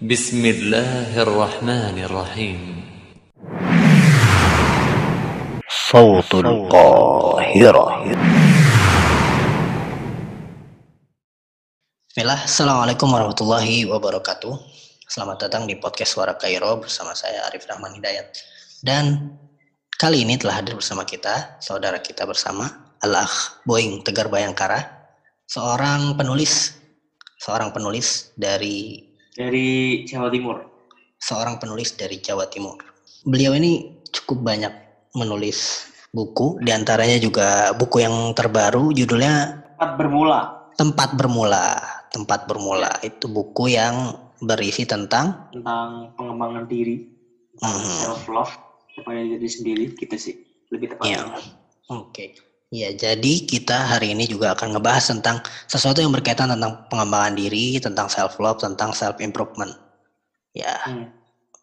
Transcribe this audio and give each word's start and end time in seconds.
بسم 0.00 0.40
الله 0.40 1.12
الرحمن 1.12 1.96
الرحيم 2.08 2.60
صوت 5.92 6.32
القاهرة 6.40 7.86
Bismillah, 12.08 12.40
Assalamualaikum 12.48 13.12
warahmatullahi 13.12 13.84
wabarakatuh. 13.92 14.56
Selamat 15.04 15.44
datang 15.44 15.68
di 15.68 15.76
podcast 15.76 16.16
Suara 16.16 16.32
Kairo 16.32 16.80
bersama 16.80 17.12
saya 17.12 17.44
Arif 17.52 17.68
Rahman 17.68 17.92
Hidayat. 18.00 18.40
Dan 18.80 19.36
kali 20.00 20.24
ini 20.24 20.40
telah 20.40 20.64
hadir 20.64 20.80
bersama 20.80 21.04
kita, 21.04 21.60
saudara 21.60 22.00
kita 22.00 22.24
bersama, 22.24 22.96
Al-Akh 23.04 23.60
Boeing 23.68 24.00
Tegar 24.00 24.32
Bayangkara, 24.32 24.80
seorang 25.44 26.16
penulis, 26.16 26.72
seorang 27.36 27.68
penulis 27.68 28.32
dari 28.32 29.10
dari 29.35 30.01
Jawa 30.07 30.31
Timur. 30.31 30.57
seorang 31.15 31.57
penulis 31.57 31.95
dari 31.97 32.21
Jawa 32.21 32.45
Timur. 32.51 32.77
Beliau 33.25 33.57
ini 33.57 33.97
cukup 34.13 34.45
banyak 34.45 34.69
menulis 35.17 35.89
buku, 36.13 36.61
di 36.61 36.69
antaranya 36.69 37.17
juga 37.17 37.73
buku 37.73 38.03
yang 38.03 38.35
terbaru 38.37 38.93
judulnya 38.93 39.63
Tempat 39.75 39.91
bermula. 39.99 40.39
Tempat 40.75 41.09
Bermula. 41.15 41.65
Tempat 42.11 42.47
Bermula 42.47 42.91
itu 43.03 43.27
buku 43.31 43.75
yang 43.75 44.15
berisi 44.43 44.83
tentang 44.83 45.51
tentang 45.51 46.11
pengembangan 46.19 46.67
diri, 46.67 47.03
Mhm. 47.59 47.95
self 48.05 48.27
love 48.27 48.53
kepada 48.91 49.19
diri 49.19 49.47
sendiri 49.47 49.83
gitu 49.95 50.15
sih 50.19 50.35
lebih 50.71 50.95
tepatnya. 50.95 51.35
Oke. 51.91 52.35
Ya, 52.75 52.91
jadi 52.91 53.47
kita 53.47 53.95
hari 53.95 54.11
ini 54.11 54.27
juga 54.27 54.51
akan 54.51 54.75
ngebahas 54.75 55.07
tentang 55.07 55.39
sesuatu 55.63 56.03
yang 56.03 56.11
berkaitan 56.11 56.51
tentang 56.51 56.83
pengembangan 56.91 57.31
diri, 57.39 57.79
tentang 57.79 58.11
self 58.11 58.35
love, 58.43 58.59
tentang 58.59 58.91
self 58.91 59.15
improvement. 59.23 59.71
Ya, 60.51 60.75
Hmm. 60.83 61.07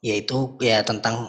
yaitu 0.00 0.56
ya 0.64 0.80
tentang 0.80 1.28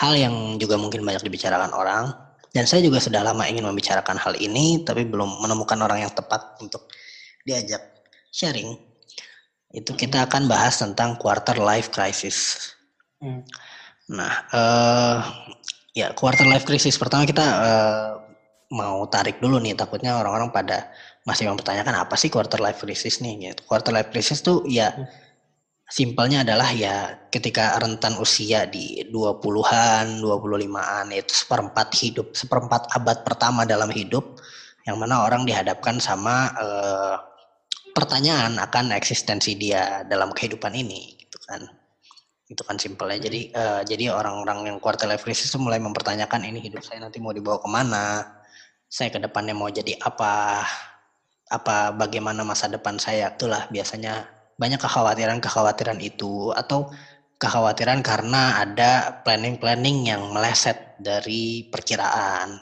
hal 0.00 0.16
yang 0.16 0.56
juga 0.56 0.80
mungkin 0.80 1.04
banyak 1.04 1.20
dibicarakan 1.28 1.76
orang 1.76 2.08
dan 2.56 2.64
saya 2.64 2.80
juga 2.80 2.98
sudah 3.04 3.20
lama 3.20 3.44
ingin 3.46 3.68
membicarakan 3.68 4.16
hal 4.16 4.34
ini 4.40 4.80
tapi 4.82 5.04
belum 5.04 5.44
menemukan 5.44 5.76
orang 5.84 6.08
yang 6.08 6.12
tepat 6.16 6.56
untuk 6.64 6.88
diajak 7.44 7.84
sharing. 8.32 8.80
Itu 9.76 9.92
kita 9.92 10.24
akan 10.24 10.48
bahas 10.48 10.80
tentang 10.80 11.20
quarter 11.20 11.60
life 11.60 11.92
crisis. 11.92 12.72
Hmm. 13.20 13.44
Nah, 14.08 14.34
eh 14.56 15.18
ya 15.92 16.16
quarter 16.16 16.48
life 16.48 16.64
crisis 16.64 16.96
pertama 16.96 17.28
kita 17.28 17.44
eh, 17.44 18.29
mau 18.70 19.02
tarik 19.10 19.42
dulu 19.42 19.58
nih 19.58 19.74
takutnya 19.74 20.14
orang-orang 20.14 20.54
pada 20.54 20.94
masih 21.26 21.50
mempertanyakan 21.50 22.06
apa 22.06 22.14
sih 22.14 22.30
quarter 22.30 22.62
life 22.62 22.80
crisis 22.80 23.18
nih 23.18 23.50
gitu. 23.50 23.66
Quarter 23.66 23.90
life 23.90 24.10
crisis 24.14 24.40
tuh 24.40 24.62
ya 24.70 24.94
simpelnya 25.90 26.46
adalah 26.46 26.70
ya 26.70 27.18
ketika 27.34 27.74
rentan 27.82 28.14
usia 28.22 28.70
di 28.70 29.02
20-an, 29.10 30.22
25-an 30.22 31.06
itu 31.10 31.32
seperempat 31.34 31.88
hidup, 31.98 32.32
seperempat 32.38 32.94
abad 32.94 33.26
pertama 33.26 33.66
dalam 33.66 33.90
hidup 33.90 34.38
yang 34.86 34.96
mana 34.96 35.26
orang 35.26 35.42
dihadapkan 35.42 35.98
sama 35.98 36.54
eh, 36.54 37.16
pertanyaan 37.90 38.54
akan 38.62 38.94
eksistensi 38.94 39.58
dia 39.58 40.06
dalam 40.06 40.30
kehidupan 40.30 40.72
ini 40.78 41.18
gitu 41.18 41.42
kan. 41.42 41.66
Itu 42.46 42.62
kan 42.62 42.78
simpelnya. 42.78 43.18
Jadi 43.18 43.50
eh, 43.50 43.82
jadi 43.82 44.14
orang-orang 44.14 44.70
yang 44.70 44.78
quarter 44.78 45.10
life 45.10 45.26
crisis 45.26 45.50
itu 45.50 45.58
mulai 45.58 45.82
mempertanyakan 45.82 46.46
ini 46.46 46.62
hidup 46.62 46.86
saya 46.86 47.02
nanti 47.02 47.18
mau 47.18 47.34
dibawa 47.34 47.58
ke 47.58 47.66
mana 47.66 48.39
saya 48.90 49.14
ke 49.14 49.22
depannya 49.22 49.54
mau 49.54 49.70
jadi 49.70 49.94
apa 50.02 50.66
apa 51.50 51.94
bagaimana 51.94 52.42
masa 52.42 52.66
depan 52.66 52.98
saya 52.98 53.30
itulah 53.30 53.70
biasanya 53.70 54.26
banyak 54.58 54.82
kekhawatiran-kekhawatiran 54.82 56.02
itu 56.02 56.50
atau 56.52 56.90
kekhawatiran 57.38 58.02
karena 58.02 58.60
ada 58.60 59.22
planning-planning 59.22 60.10
yang 60.10 60.34
meleset 60.34 60.98
dari 60.98 61.70
perkiraan 61.70 62.58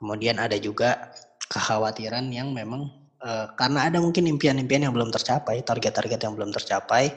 kemudian 0.00 0.40
ada 0.40 0.56
juga 0.56 1.12
kekhawatiran 1.52 2.32
yang 2.32 2.56
memang 2.56 2.88
eh, 3.20 3.46
karena 3.54 3.92
ada 3.92 4.00
mungkin 4.00 4.26
impian-impian 4.32 4.88
yang 4.88 4.96
belum 4.96 5.12
tercapai 5.12 5.60
target-target 5.60 6.24
yang 6.24 6.34
belum 6.34 6.50
tercapai 6.56 7.12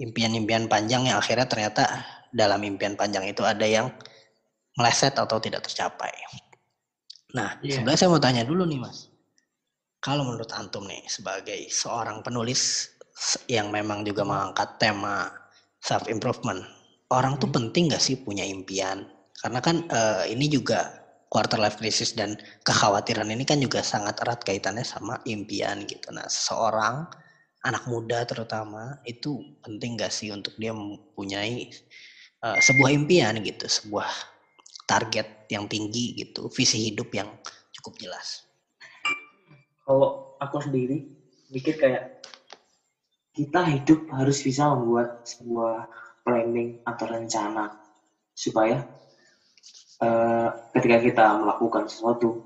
impian-impian 0.00 0.68
panjang 0.68 1.08
yang 1.08 1.16
akhirnya 1.20 1.48
ternyata 1.48 1.84
dalam 2.32 2.60
impian 2.64 2.96
panjang 2.96 3.28
itu 3.28 3.44
ada 3.44 3.66
yang 3.66 3.92
meleset 4.78 5.12
atau 5.18 5.36
tidak 5.42 5.66
tercapai. 5.66 6.12
Nah, 7.36 7.58
Iya. 7.62 7.80
sebenarnya 7.80 8.00
saya 8.00 8.10
mau 8.10 8.22
tanya 8.22 8.42
dulu 8.42 8.66
nih, 8.66 8.80
Mas. 8.82 9.10
Kalau 10.00 10.24
menurut 10.24 10.48
antum 10.56 10.88
nih 10.88 11.04
sebagai 11.06 11.68
seorang 11.68 12.24
penulis 12.24 12.88
yang 13.52 13.68
memang 13.68 14.00
juga 14.00 14.24
mengangkat 14.24 14.80
tema 14.80 15.28
self 15.76 16.08
improvement, 16.08 16.64
orang 17.12 17.36
tuh 17.36 17.52
penting 17.52 17.92
nggak 17.92 18.00
sih 18.00 18.16
punya 18.16 18.42
impian? 18.42 19.04
Karena 19.36 19.60
kan 19.60 19.84
eh, 19.88 20.32
ini 20.32 20.48
juga 20.48 20.88
quarter 21.30 21.62
life 21.62 21.78
crisis 21.78 22.16
dan 22.18 22.34
kekhawatiran 22.66 23.30
ini 23.30 23.46
kan 23.46 23.62
juga 23.62 23.86
sangat 23.86 24.18
erat 24.18 24.42
kaitannya 24.42 24.82
sama 24.82 25.22
impian 25.28 25.86
gitu. 25.86 26.10
Nah, 26.10 26.26
seseorang 26.26 27.06
anak 27.62 27.86
muda 27.86 28.26
terutama 28.26 28.98
itu 29.06 29.38
penting 29.60 30.00
gak 30.00 30.10
sih 30.10 30.32
untuk 30.34 30.56
dia 30.56 30.72
mempunyai 30.72 31.70
uh, 32.42 32.58
sebuah 32.58 32.90
impian 32.90 33.36
gitu, 33.44 33.68
sebuah 33.68 34.08
target 34.90 35.46
yang 35.46 35.70
tinggi 35.70 36.18
gitu, 36.18 36.50
visi 36.50 36.90
hidup 36.90 37.14
yang 37.14 37.30
cukup 37.70 37.94
jelas. 38.02 38.42
Kalau 39.86 40.34
aku 40.42 40.58
sendiri 40.58 41.06
mikir 41.54 41.78
kayak 41.78 42.26
kita 43.30 43.62
hidup 43.62 44.10
harus 44.10 44.42
bisa 44.42 44.66
membuat 44.74 45.22
sebuah 45.22 45.86
planning 46.26 46.82
atau 46.82 47.06
rencana 47.06 47.70
supaya 48.34 48.82
eh, 50.02 50.48
ketika 50.74 50.98
kita 50.98 51.26
melakukan 51.38 51.86
sesuatu, 51.86 52.42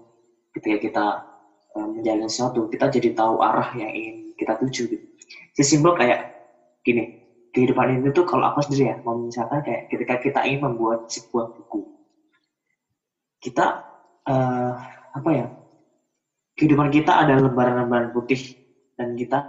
ketika 0.53 0.77
kita 0.81 1.07
eh, 1.81 1.89
menjalani 1.89 2.29
sesuatu, 2.29 2.69
kita 2.69 2.93
jadi 2.93 3.17
tahu 3.17 3.41
arah 3.41 3.73
yang 3.73 3.89
ingin 3.89 4.37
kita 4.37 4.61
tuju 4.61 4.83
gitu. 4.93 5.07
Sesimpel 5.57 5.97
kayak 5.97 6.21
gini, 6.85 7.25
kehidupan 7.55 8.03
ini 8.03 8.11
tuh 8.11 8.27
kalau 8.27 8.51
aku 8.53 8.67
sendiri 8.67 8.93
ya, 8.93 8.97
misalkan 9.01 9.63
kayak 9.63 9.89
ketika 9.89 10.15
kita 10.21 10.41
ingin 10.45 10.67
membuat 10.67 11.07
sebuah 11.07 11.55
buku, 11.55 11.94
kita 13.45 13.85
eh, 14.25 14.73
apa 15.15 15.31
ya, 15.31 15.47
kehidupan 16.57 16.89
kita 16.89 17.13
ada 17.29 17.37
lembaran-lembaran 17.37 18.17
putih 18.17 18.41
dan 18.97 19.13
kita 19.13 19.45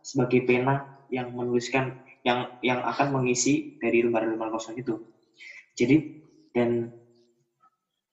sebagai 0.00 0.46
pena 0.46 1.02
yang 1.10 1.34
menuliskan 1.34 1.98
yang 2.22 2.54
yang 2.62 2.78
akan 2.86 3.18
mengisi 3.18 3.76
dari 3.82 4.06
lembaran-lembaran 4.06 4.54
kosong 4.54 4.78
itu. 4.78 5.02
Jadi 5.74 5.96
dan 6.54 6.94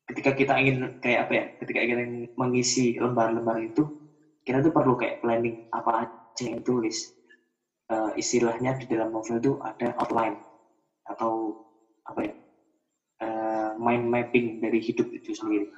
ketika 0.10 0.34
kita 0.34 0.58
ingin 0.58 0.98
kayak 0.98 1.30
apa 1.30 1.34
ya, 1.38 1.46
ketika 1.62 1.80
kita 1.86 2.02
ingin 2.02 2.34
mengisi 2.34 2.98
lembar-lembar 2.98 3.62
itu, 3.62 3.86
kita 4.42 4.66
tuh 4.66 4.74
perlu 4.74 4.98
kayak 4.98 5.22
planning 5.22 5.70
apa 5.70 6.10
aja 6.10 6.44
yang 6.50 6.66
tulis. 6.66 7.14
Eh, 7.88 8.12
istilahnya 8.20 8.76
di 8.76 8.86
dalam 8.90 9.16
novel 9.16 9.40
itu 9.40 9.56
ada 9.64 9.96
outline 10.04 10.36
atau 11.08 11.56
apa 12.04 12.20
ya, 12.20 12.34
mind 13.78 14.06
mapping 14.10 14.60
dari 14.60 14.82
hidup 14.82 15.08
itu 15.14 15.34
sendiri. 15.34 15.70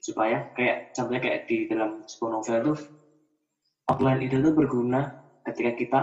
Supaya 0.00 0.48
kayak 0.52 0.92
contohnya 0.92 1.22
kayak 1.22 1.40
di 1.48 1.66
dalam 1.68 2.02
sebuah 2.04 2.30
novel 2.40 2.56
itu 2.62 2.74
outline 3.86 4.20
itu 4.26 4.36
tuh 4.42 4.52
berguna 4.52 5.14
ketika 5.46 5.72
kita 5.78 6.00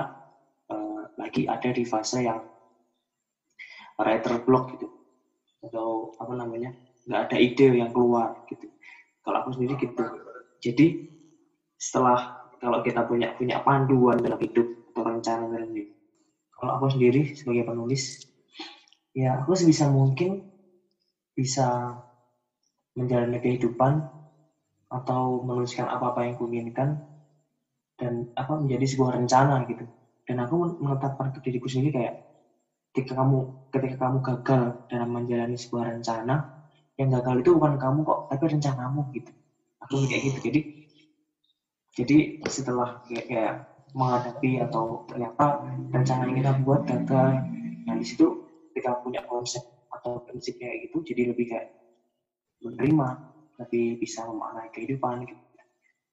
eh, 0.72 1.02
lagi 1.20 1.42
ada 1.46 1.70
di 1.70 1.84
fase 1.84 2.24
yang 2.24 2.40
writer 4.00 4.42
block 4.46 4.74
gitu. 4.78 4.88
Atau 5.64 6.16
apa 6.20 6.34
namanya 6.36 6.72
nggak 7.08 7.22
ada 7.30 7.38
ide 7.40 7.68
yang 7.76 7.92
keluar 7.92 8.34
gitu. 8.48 8.68
Kalau 9.24 9.38
aku 9.44 9.50
sendiri 9.56 9.76
gitu. 9.80 10.04
Jadi 10.64 10.88
setelah 11.76 12.48
kalau 12.64 12.80
kita 12.80 13.04
punya 13.04 13.36
punya 13.36 13.60
panduan 13.60 14.16
dalam 14.24 14.40
hidup 14.40 14.68
atau 14.96 15.04
rencana 15.04 15.52
dalam 15.52 15.68
hidup. 15.72 15.92
Kalau 16.56 16.72
aku 16.80 16.96
sendiri 16.96 17.36
sebagai 17.36 17.68
penulis 17.68 18.24
ya 19.14 19.44
aku 19.44 19.54
sebisa 19.54 19.92
mungkin 19.94 20.42
bisa 21.38 21.98
menjalani 22.98 23.38
kehidupan 23.44 23.94
atau 24.98 25.24
menuliskan 25.48 25.88
apa-apa 25.96 26.20
yang 26.28 26.36
kuinginkan 26.40 26.90
dan 28.00 28.14
apa 28.38 28.54
menjadi 28.62 28.86
sebuah 28.92 29.12
rencana 29.22 29.56
gitu. 29.70 29.86
Dan 30.28 30.38
aku 30.44 30.54
men- 30.62 30.78
menetapkan 30.84 31.28
ke 31.34 31.40
diriku 31.44 31.68
sendiri 31.70 31.92
kayak 31.98 32.14
ketika 32.96 33.14
kamu 33.22 33.38
ketika 33.74 33.96
kamu 34.08 34.18
gagal 34.24 34.64
dalam 34.92 35.10
menjalani 35.16 35.58
sebuah 35.60 35.84
rencana 35.96 36.36
yang 37.00 37.10
gagal 37.16 37.36
itu 37.44 37.50
bukan 37.58 37.74
kamu 37.84 38.00
kok 38.08 38.20
tapi 38.30 38.44
rencanamu 38.54 39.02
gitu. 39.16 39.32
Aku 39.84 39.96
kayak 40.10 40.24
gitu. 40.32 40.40
Jadi 40.52 40.60
jadi 41.94 42.18
setelah 42.50 42.90
kayak, 43.06 43.26
kayak 43.30 43.54
menghadapi 43.94 44.52
atau 44.66 45.06
ternyata 45.06 45.62
rencana 45.94 46.22
yang 46.30 46.38
kita 46.42 46.52
buat 46.66 46.82
gagal 46.90 47.30
nah 47.86 47.96
di 48.00 48.06
situ 48.08 48.26
kita 48.74 48.98
punya 49.04 49.22
konsep 49.28 49.62
atau 50.04 50.20
prinsip 50.28 50.60
kayak 50.60 50.84
gitu 50.92 51.16
jadi 51.16 51.32
lebih 51.32 51.48
kayak 51.48 51.72
menerima 52.60 53.08
lebih 53.64 53.96
bisa 54.04 54.28
memaknai 54.28 54.68
kehidupan 54.76 55.24
gitu 55.24 55.40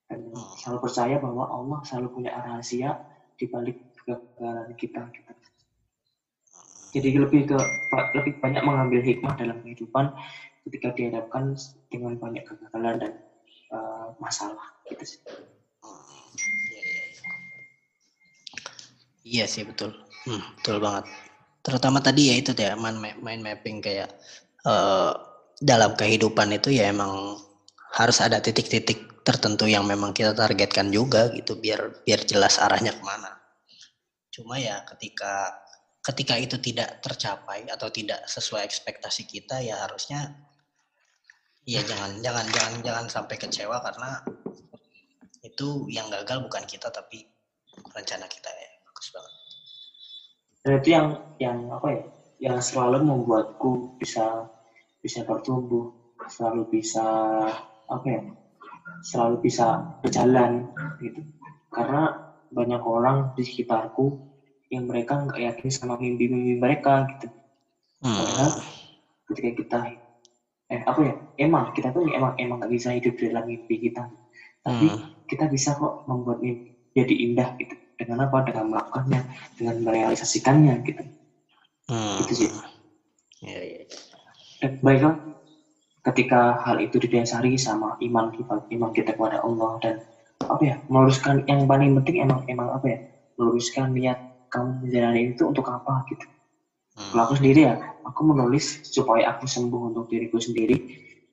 dan 0.06 0.30
Hmm. 0.30 0.54
selalu 0.58 0.78
percaya 0.86 1.16
bahwa 1.18 1.50
Allah 1.50 1.78
selalu 1.86 2.08
punya 2.14 2.30
rahasia 2.34 2.98
di 3.34 3.46
balik 3.50 3.78
kegagalan 3.98 4.70
kita 4.78 5.02
gitu. 5.10 5.32
jadi 6.94 7.08
lebih 7.26 7.50
ke 7.50 7.58
lebih 8.18 8.32
banyak 8.42 8.62
mengambil 8.66 9.02
hikmah 9.02 9.34
dalam 9.38 9.58
kehidupan 9.62 10.10
ketika 10.66 10.94
dihadapkan 10.94 11.54
dengan 11.90 12.18
banyak 12.18 12.42
kegagalan 12.46 12.94
dan 12.98 13.12
uh, 13.70 14.14
masalah 14.18 14.66
gitu 14.86 15.02
sih. 15.06 15.20
Iya, 16.70 16.80
iya, 16.82 17.02
iya. 17.06 17.22
Iya 19.20 19.44
sih 19.46 19.62
betul, 19.62 19.94
hmm, 20.26 20.42
betul 20.58 20.76
banget. 20.82 21.06
Terutama 21.60 22.00
tadi 22.00 22.32
ya 22.32 22.34
itu 22.40 22.56
ya 22.56 22.72
main, 22.76 23.20
mapping 23.20 23.84
kayak 23.84 24.08
uh, 24.64 25.12
dalam 25.60 25.92
kehidupan 25.92 26.56
itu 26.56 26.72
ya 26.72 26.88
emang 26.88 27.36
harus 27.92 28.18
ada 28.24 28.40
titik-titik 28.40 29.20
tertentu 29.20 29.68
yang 29.68 29.84
memang 29.84 30.16
kita 30.16 30.32
targetkan 30.32 30.88
juga 30.88 31.28
gitu 31.36 31.60
biar 31.60 32.00
biar 32.02 32.24
jelas 32.24 32.56
arahnya 32.56 32.96
ke 32.96 33.02
mana. 33.04 33.36
Cuma 34.32 34.56
ya 34.56 34.80
ketika 34.88 35.52
ketika 36.00 36.34
itu 36.40 36.56
tidak 36.56 37.04
tercapai 37.04 37.68
atau 37.68 37.92
tidak 37.92 38.24
sesuai 38.24 38.64
ekspektasi 38.64 39.28
kita 39.28 39.60
ya 39.60 39.84
harusnya 39.84 40.32
ya 41.68 41.84
jangan 41.84 42.24
jangan 42.24 42.46
jangan 42.48 42.74
jangan 42.80 43.06
sampai 43.12 43.36
kecewa 43.36 43.84
karena 43.84 44.24
itu 45.44 45.84
yang 45.92 46.08
gagal 46.08 46.40
bukan 46.40 46.64
kita 46.64 46.88
tapi 46.88 47.28
rencana 47.92 48.24
kita 48.24 48.48
ya 48.48 48.70
bagus 48.88 49.08
banget. 49.12 49.39
Dan 50.60 50.72
itu 50.80 50.88
yang 50.92 51.06
yang 51.40 51.58
apa 51.72 51.88
ya 51.88 52.02
yang 52.40 52.58
selalu 52.60 53.04
membuatku 53.04 53.96
bisa 54.00 54.48
bisa 55.00 55.24
bertumbuh 55.24 55.92
selalu 56.28 56.80
bisa 56.80 57.04
apa 57.88 58.06
ya 58.06 58.20
selalu 59.00 59.48
bisa 59.48 59.96
berjalan 60.04 60.68
gitu 61.00 61.24
karena 61.72 62.32
banyak 62.52 62.82
orang 62.82 63.32
di 63.38 63.42
sekitarku 63.46 64.20
yang 64.68 64.86
mereka 64.86 65.24
nggak 65.24 65.40
yakin 65.40 65.68
sama 65.72 65.96
mimpi-mimpi 65.96 66.60
mereka 66.60 67.08
gitu 67.16 67.28
hmm. 68.04 68.14
karena 68.14 68.46
ketika 69.30 69.50
kita 69.56 69.78
eh 70.70 70.82
apa 70.86 71.00
ya 71.02 71.14
emang 71.42 71.74
kita 71.74 71.90
tuh 71.90 72.06
emang 72.06 72.38
emang 72.38 72.62
nggak 72.62 72.72
bisa 72.72 72.94
hidup 72.94 73.18
dalam 73.18 73.48
mimpi 73.48 73.90
kita 73.90 74.06
tapi 74.62 74.86
hmm. 74.86 75.26
kita 75.26 75.50
bisa 75.50 75.74
kok 75.74 76.06
membuat 76.06 76.38
mimpi 76.44 76.76
jadi 76.94 77.14
indah 77.26 77.48
gitu 77.58 77.74
dengan 78.00 78.24
apa 78.24 78.48
dengan 78.48 78.64
melakukannya 78.72 79.20
dengan 79.60 79.76
merealisasikannya 79.84 80.74
gitu. 80.88 81.02
Hmm. 81.92 82.16
gitu 82.24 82.32
sih. 82.46 82.50
Ya, 83.44 83.60
ya. 83.60 83.82
Eh, 84.64 84.72
baiklah. 84.80 85.20
Ketika 86.00 86.56
hal 86.64 86.80
itu 86.80 86.96
didasari 86.96 87.60
sama 87.60 88.00
iman 88.00 88.32
kita 88.32 88.64
iman 88.72 88.90
kita 88.96 89.12
kepada 89.12 89.44
Allah 89.44 89.76
dan 89.84 89.94
apa 90.40 90.62
ya 90.64 90.76
meluruskan 90.88 91.44
yang 91.44 91.68
paling 91.68 91.92
penting 92.00 92.24
emang 92.24 92.40
emang 92.48 92.72
apa 92.72 92.86
ya 92.88 92.98
meluruskan 93.36 93.92
niat 93.92 94.16
kamu 94.48 94.88
menjalani 94.88 95.36
itu 95.36 95.44
untuk 95.44 95.68
apa 95.68 96.00
gitu. 96.08 96.24
Hmm. 96.96 97.12
kalau 97.12 97.22
aku 97.28 97.34
sendiri 97.38 97.60
ya 97.68 97.74
aku 98.08 98.20
menulis 98.24 98.80
supaya 98.82 99.36
aku 99.36 99.44
sembuh 99.44 99.92
untuk 99.92 100.08
diriku 100.08 100.40
sendiri 100.40 100.80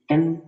dan 0.05 0.43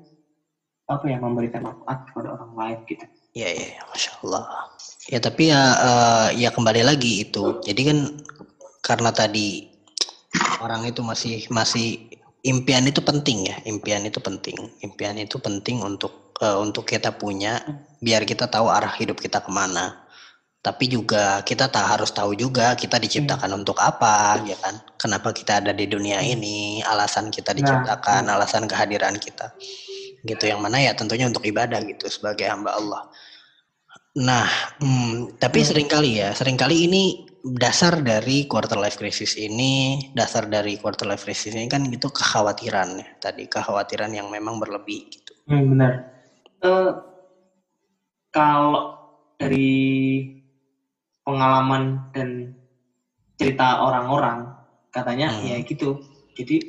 apa 0.91 1.05
ya 1.07 1.17
memberikan 1.23 1.63
manfaat 1.63 2.03
kepada 2.11 2.35
orang 2.35 2.51
lain 2.59 2.77
gitu. 2.91 3.05
Ya 3.37 3.47
ya, 3.55 3.79
ya 3.79 3.81
masya 3.87 4.11
Allah 4.19 4.67
ya 5.07 5.23
tapi 5.23 5.47
ya 5.47 5.61
uh, 5.79 6.27
ya 6.35 6.51
kembali 6.51 6.83
lagi 6.83 7.23
itu. 7.23 7.63
Jadi 7.63 7.81
kan 7.87 7.97
karena 8.83 9.15
tadi 9.15 9.69
orang 10.59 10.83
itu 10.83 10.99
masih 10.99 11.47
masih 11.47 12.11
impian 12.43 12.83
itu 12.87 12.99
penting 12.99 13.47
ya 13.47 13.55
impian 13.63 14.03
itu 14.03 14.19
penting. 14.19 14.57
Impian 14.83 15.15
itu 15.15 15.39
penting 15.39 15.79
untuk 15.79 16.35
uh, 16.43 16.59
untuk 16.59 16.83
kita 16.83 17.15
punya 17.15 17.63
biar 18.03 18.27
kita 18.27 18.51
tahu 18.51 18.67
arah 18.67 18.91
hidup 18.99 19.23
kita 19.23 19.39
ke 19.39 19.51
mana. 19.53 20.03
Tapi 20.59 20.91
juga 20.91 21.39
kita 21.47 21.71
tak 21.71 21.87
harus 21.87 22.11
tahu 22.11 22.35
juga 22.35 22.75
kita 22.75 22.99
diciptakan 22.99 23.55
hmm. 23.55 23.59
untuk 23.63 23.79
apa 23.79 24.43
ya 24.43 24.59
kan? 24.59 24.75
Kenapa 24.99 25.31
kita 25.31 25.63
ada 25.63 25.71
di 25.71 25.87
dunia 25.87 26.19
hmm. 26.19 26.35
ini 26.35 26.57
alasan 26.83 27.31
kita 27.31 27.55
nah, 27.55 27.57
diciptakan 27.63 28.27
nah, 28.27 28.35
alasan 28.35 28.67
kehadiran 28.67 29.15
kita. 29.15 29.55
Gitu 30.27 30.51
yang 30.51 30.59
mana 30.59 30.83
ya 30.83 30.91
tentunya 30.91 31.31
untuk 31.31 31.47
ibadah 31.47 31.79
gitu 31.87 32.11
sebagai 32.11 32.43
hamba 32.51 32.75
Allah 32.75 33.07
nah 34.17 34.49
hmm, 34.81 35.37
tapi 35.37 35.61
hmm. 35.61 35.67
sering 35.69 35.87
kali 35.87 36.17
ya 36.17 36.33
sering 36.33 36.57
kali 36.57 36.89
ini 36.89 37.29
dasar 37.43 38.03
dari 38.03 38.45
quarter 38.45 38.75
life 38.75 38.99
crisis 38.99 39.39
ini, 39.39 39.99
dasar 40.11 40.47
dari 40.51 40.75
quarter 40.75 41.07
life 41.07 41.23
crisis 41.23 41.55
ini 41.55 41.71
kan 41.71 41.87
itu 41.87 42.11
kekhawatiran 42.11 42.99
ya 42.99 43.07
tadi 43.19 43.47
kekhawatiran 43.47 44.11
yang 44.11 44.27
memang 44.27 44.59
berlebih 44.59 45.07
gitu. 45.07 45.33
Hmm, 45.47 45.75
benar. 45.75 45.93
Uh, 46.59 46.91
kalau 48.35 48.99
dari 49.39 49.71
pengalaman 51.23 52.11
dan 52.11 52.53
cerita 53.39 53.87
orang-orang 53.87 54.51
katanya 54.91 55.31
hmm. 55.31 55.47
ya 55.47 55.57
gitu. 55.63 56.03
Jadi 56.35 56.59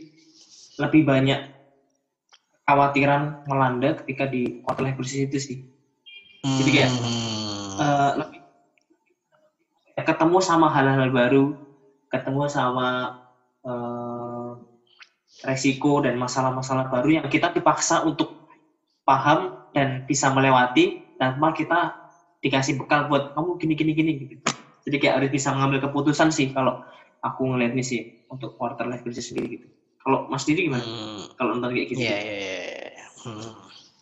lebih 0.78 1.02
banyak 1.06 1.40
khawatiran 2.66 3.42
melanda 3.50 3.98
ketika 4.02 4.30
di 4.30 4.62
quarter 4.62 4.86
life 4.86 4.98
crisis 5.02 5.26
itu 5.26 5.38
sih. 5.38 5.58
Jadi 6.40 6.70
kayak 6.72 6.90
hmm. 6.96 7.72
uh, 7.76 8.12
lebih 8.24 8.40
ketemu 10.00 10.38
sama 10.40 10.66
hal-hal 10.72 11.12
baru, 11.12 11.44
ketemu 12.08 12.48
sama 12.48 12.88
uh, 13.64 14.56
resiko 15.44 16.00
dan 16.00 16.16
masalah-masalah 16.16 16.88
baru 16.88 17.20
yang 17.20 17.26
kita 17.28 17.52
dipaksa 17.52 18.04
untuk 18.04 18.48
paham 19.04 19.56
dan 19.76 20.04
bisa 20.08 20.32
melewati 20.32 21.00
tanpa 21.20 21.52
kita 21.52 21.96
dikasih 22.40 22.80
bekal 22.80 23.08
buat 23.12 23.36
kamu 23.36 23.60
gini 23.60 23.74
gini 23.76 23.92
gini 23.92 24.12
gitu. 24.24 24.36
Jadi 24.88 24.96
kayak 24.96 25.14
harus 25.20 25.30
bisa 25.32 25.52
mengambil 25.52 25.84
keputusan 25.88 26.32
sih 26.32 26.48
kalau 26.56 26.80
aku 27.20 27.52
ngeliat 27.52 27.76
nih 27.76 27.84
sih 27.84 28.00
untuk 28.32 28.56
quarter 28.56 28.88
life 28.88 29.04
crisis 29.04 29.28
sendiri 29.28 29.60
gitu. 29.60 29.66
Kalau 30.00 30.24
Mas 30.32 30.48
Didi 30.48 30.72
gimana? 30.72 30.80
Hmm. 30.80 31.28
Kalau 31.36 31.50
nonton 31.56 31.76
kayak 31.76 31.88
gitu? 31.92 32.00
Iya 32.00 32.16
iya 32.16 32.34
iya. 32.40 33.06
Hmm. 33.20 33.52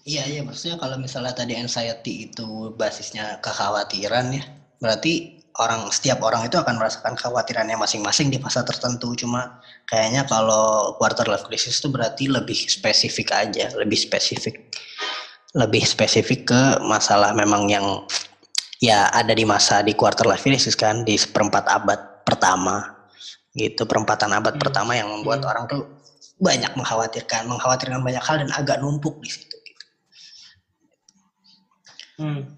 Iya 0.09 0.25
iya 0.25 0.41
maksudnya 0.41 0.81
kalau 0.81 0.97
misalnya 0.97 1.37
tadi 1.37 1.53
anxiety 1.53 2.33
itu 2.33 2.73
basisnya 2.81 3.45
kekhawatiran 3.45 4.33
ya, 4.33 4.41
berarti 4.81 5.45
orang 5.61 5.91
setiap 5.93 6.25
orang 6.25 6.49
itu 6.49 6.57
akan 6.57 6.81
merasakan 6.81 7.13
kekhawatirannya 7.19 7.77
masing-masing 7.77 8.33
di 8.33 8.39
fase 8.41 8.63
tertentu 8.65 9.13
cuma 9.19 9.61
kayaknya 9.91 10.25
kalau 10.25 10.97
quarter 10.97 11.27
life 11.27 11.45
crisis 11.45 11.83
itu 11.83 11.91
berarti 11.91 12.31
lebih 12.31 12.57
spesifik 12.57 13.35
aja 13.35 13.69
lebih 13.75 13.99
spesifik 13.99 14.71
lebih 15.59 15.83
spesifik 15.83 16.47
ke 16.47 16.63
masalah 16.87 17.35
memang 17.35 17.67
yang 17.67 18.07
ya 18.79 19.11
ada 19.11 19.35
di 19.35 19.43
masa 19.43 19.83
di 19.83 19.99
quarter 19.99 20.25
life 20.31 20.47
crisis 20.47 20.79
kan 20.79 21.03
di 21.03 21.19
seperempat 21.19 21.67
abad 21.67 22.23
pertama 22.23 22.95
gitu 23.59 23.83
perempatan 23.85 24.31
abad 24.31 24.55
hmm. 24.55 24.63
pertama 24.63 24.95
yang 24.95 25.11
membuat 25.11 25.43
hmm. 25.43 25.51
orang 25.51 25.65
tuh 25.67 25.83
banyak 26.39 26.71
mengkhawatirkan 26.79 27.51
mengkhawatirkan 27.51 27.99
banyak 27.99 28.23
hal 28.23 28.39
dan 28.39 28.51
agak 28.55 28.79
numpuk 28.79 29.19
di 29.19 29.31
situ. 29.35 29.48
Hmm. 32.19 32.51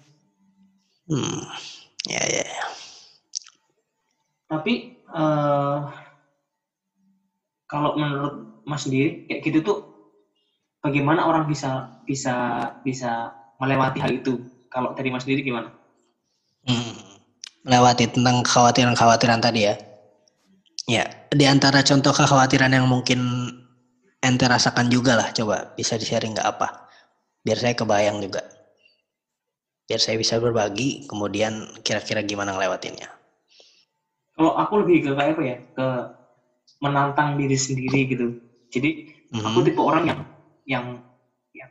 Hmm. 1.07 1.41
Ya, 2.09 2.23
ya, 2.25 2.45
ya 2.45 2.65
tapi 4.51 4.99
uh, 5.15 5.87
kalau 7.71 7.95
menurut 7.95 8.67
Mas 8.67 8.83
sendiri 8.83 9.31
kayak 9.31 9.47
gitu 9.47 9.59
tuh 9.63 9.79
bagaimana 10.83 11.23
orang 11.23 11.47
bisa 11.47 11.95
bisa 12.03 12.67
bisa 12.83 13.31
melewati 13.63 14.03
hal 14.03 14.11
itu 14.11 14.43
kalau 14.67 14.91
dari 14.99 15.15
Mas 15.15 15.23
sendiri 15.23 15.47
gimana? 15.47 15.71
Hmm, 16.67 16.99
melewati 17.63 18.11
tentang 18.11 18.43
kekhawatiran-kekhawatiran 18.43 19.39
tadi 19.39 19.71
ya. 19.71 19.75
Ya, 20.91 21.07
di 21.31 21.47
antara 21.47 21.87
contoh 21.87 22.11
kekhawatiran 22.11 22.75
yang 22.75 22.91
mungkin 22.91 23.49
ente 24.19 24.45
rasakan 24.51 24.91
juga 24.91 25.15
lah, 25.15 25.31
coba 25.31 25.71
bisa 25.79 25.95
di-sharing 25.95 26.35
nggak 26.35 26.49
apa? 26.59 26.91
Biar 27.47 27.59
saya 27.63 27.75
kebayang 27.79 28.19
juga. 28.19 28.43
Biar 29.91 29.99
saya 29.99 30.23
bisa 30.23 30.39
berbagi, 30.39 31.11
kemudian 31.11 31.67
kira-kira 31.83 32.23
gimana 32.23 32.55
ngelewatinnya? 32.55 33.11
Kalau 34.39 34.55
aku 34.55 34.87
lebih 34.87 35.03
ke 35.03 35.11
kayak 35.19 35.35
apa 35.35 35.43
ya 35.43 35.57
ke 35.75 35.87
menantang 36.79 37.35
diri 37.35 37.59
sendiri 37.59 38.07
gitu. 38.07 38.39
Jadi 38.71 39.11
mm-hmm. 39.35 39.51
aku 39.51 39.59
tipe 39.67 39.83
orang 39.83 40.07
yang 40.07 40.21
yang 40.63 40.85
ya, 41.51 41.67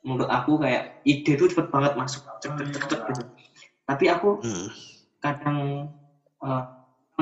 menurut 0.00 0.32
aku 0.32 0.56
kayak 0.56 1.04
ide 1.04 1.36
itu 1.36 1.52
cepet 1.52 1.68
banget 1.68 2.00
masuk. 2.00 2.24
Cepet 2.40 2.80
cepet 2.80 3.00
gitu. 3.12 3.22
Tapi 3.84 4.04
aku 4.08 4.40
mm. 4.40 4.68
kadang 5.20 5.92
uh, 6.40 6.64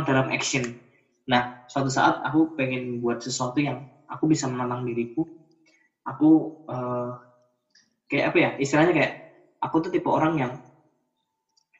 dalam 0.06 0.30
action. 0.30 0.70
Nah 1.26 1.66
suatu 1.66 1.90
saat 1.90 2.22
aku 2.22 2.54
pengen 2.54 3.02
buat 3.02 3.26
sesuatu 3.26 3.58
yang 3.58 3.90
aku 4.06 4.30
bisa 4.30 4.46
menantang 4.46 4.86
diriku. 4.86 5.26
Aku 6.06 6.62
uh, 6.70 7.18
kayak 8.06 8.30
apa 8.30 8.38
ya 8.38 8.50
istilahnya 8.62 8.94
kayak 8.94 9.14
aku 9.60 9.76
tuh 9.84 9.90
tipe 9.92 10.08
orang 10.08 10.34
yang 10.40 10.52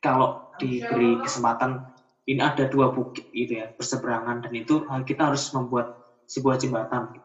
kalau 0.01 0.53
diberi 0.57 1.21
kesempatan 1.21 1.85
ini 2.29 2.41
ada 2.41 2.69
dua 2.69 2.93
bukit 2.93 3.29
gitu 3.33 3.61
ya 3.61 3.73
berseberangan 3.77 4.45
dan 4.45 4.53
itu 4.53 4.85
eh, 4.85 5.03
kita 5.05 5.33
harus 5.33 5.49
membuat 5.53 5.97
sebuah 6.29 6.61
jembatan. 6.61 7.17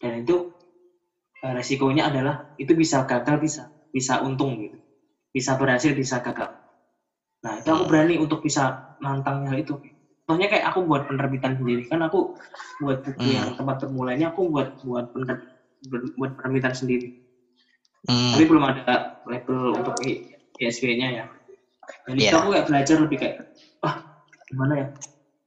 Dan 0.00 0.24
itu 0.24 0.50
eh, 1.44 1.52
resikonya 1.52 2.08
adalah 2.12 2.56
itu 2.56 2.72
bisa 2.72 3.04
gagal 3.04 3.36
bisa 3.40 3.62
bisa 3.92 4.20
untung 4.24 4.56
gitu. 4.60 4.76
Bisa 5.32 5.56
berhasil 5.56 5.96
bisa 5.96 6.20
gagal. 6.20 6.52
Nah 7.44 7.60
itu 7.60 7.68
aku 7.68 7.84
hmm. 7.88 7.90
berani 7.92 8.14
untuk 8.20 8.44
bisa 8.44 8.96
nantang 9.00 9.48
hal 9.48 9.60
itu. 9.60 9.80
Contohnya 10.22 10.48
kayak 10.52 10.66
aku 10.72 10.84
buat 10.84 11.08
penerbitan 11.08 11.56
sendiri. 11.56 11.88
Kan 11.88 12.04
aku 12.04 12.36
buat 12.80 13.04
buku 13.04 13.20
Hmm. 13.20 13.36
yang 13.36 13.48
tempat 13.56 13.84
bermulanya 13.84 14.32
aku 14.32 14.48
buat 14.52 14.80
buat 14.84 15.12
pener, 15.16 15.38
buat 16.16 16.32
penerbitan 16.40 16.72
sendiri 16.76 17.31
Hmm, 18.02 18.34
tapi 18.34 18.44
belum 18.50 18.64
ada 18.66 19.14
label 19.22 19.78
untuk 19.78 19.94
I- 20.02 20.26
ISBN-nya 20.58 21.08
ya. 21.22 21.24
Dan 22.06 22.14
itu 22.18 22.34
Iya. 22.34 22.38
aku 22.42 22.48
kayak 22.50 22.66
belajar 22.66 22.96
lebih 22.98 23.16
kayak 23.18 23.36
ah 23.86 23.94
gimana 24.50 24.72
ya? 24.74 24.86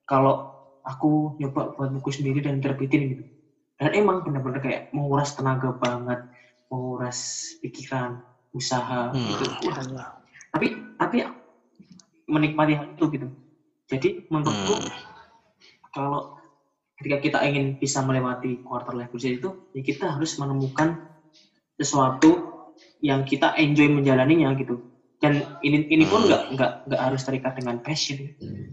Kalau 0.07 0.55
aku 0.85 1.35
nyoba 1.41 1.75
buat 1.75 1.89
buku 1.99 2.09
sendiri 2.15 2.39
dan 2.39 2.63
terbitin 2.63 3.11
gitu. 3.11 3.23
Dan 3.75 3.91
emang 3.91 4.23
bener-bener 4.23 4.63
kayak 4.63 4.81
menguras 4.95 5.35
tenaga 5.35 5.75
banget 5.75 6.23
menguras 6.71 7.19
pikiran 7.59 8.23
usaha 8.55 9.11
Hmm. 9.11 9.27
gitu. 9.35 9.45
Tapi 10.55 10.67
tapi 10.95 11.17
menikmati 12.31 12.73
hal 12.79 12.87
itu 12.95 13.03
gitu. 13.11 13.27
Jadi 13.85 14.09
menurutku 14.31 14.79
hmm, 14.79 14.91
kalau 15.93 16.33
ketika 16.97 17.17
kita 17.19 17.37
ingin 17.45 17.75
bisa 17.75 17.99
melewati 18.01 18.63
quarter 18.63 18.95
life 18.95 19.11
crisis 19.11 19.37
itu 19.37 19.49
ya 19.75 19.81
kita 19.83 20.15
harus 20.15 20.39
menemukan 20.39 20.95
sesuatu 21.75 22.44
yang 23.05 23.21
kita 23.21 23.53
enjoy 23.61 23.85
menjalaninya 23.93 24.57
gitu. 24.57 24.81
Dan 25.21 25.45
ini 25.61 25.85
ini 25.93 26.03
pun 26.09 26.25
Hmm. 26.25 26.27
nggak 26.27 26.41
nggak 26.57 26.71
nggak 26.89 27.01
harus 27.01 27.21
terikat 27.21 27.53
dengan 27.53 27.77
passion. 27.85 28.17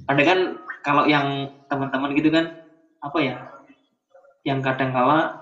Ada 0.08 0.22
kan 0.24 0.38
kalau 0.80 1.04
yang 1.04 1.52
teman-teman 1.68 2.16
gitu 2.16 2.32
kan 2.32 2.48
apa 3.04 3.18
ya 3.20 3.34
yang 4.42 4.58
kadang 4.64 4.90
kala 4.90 5.36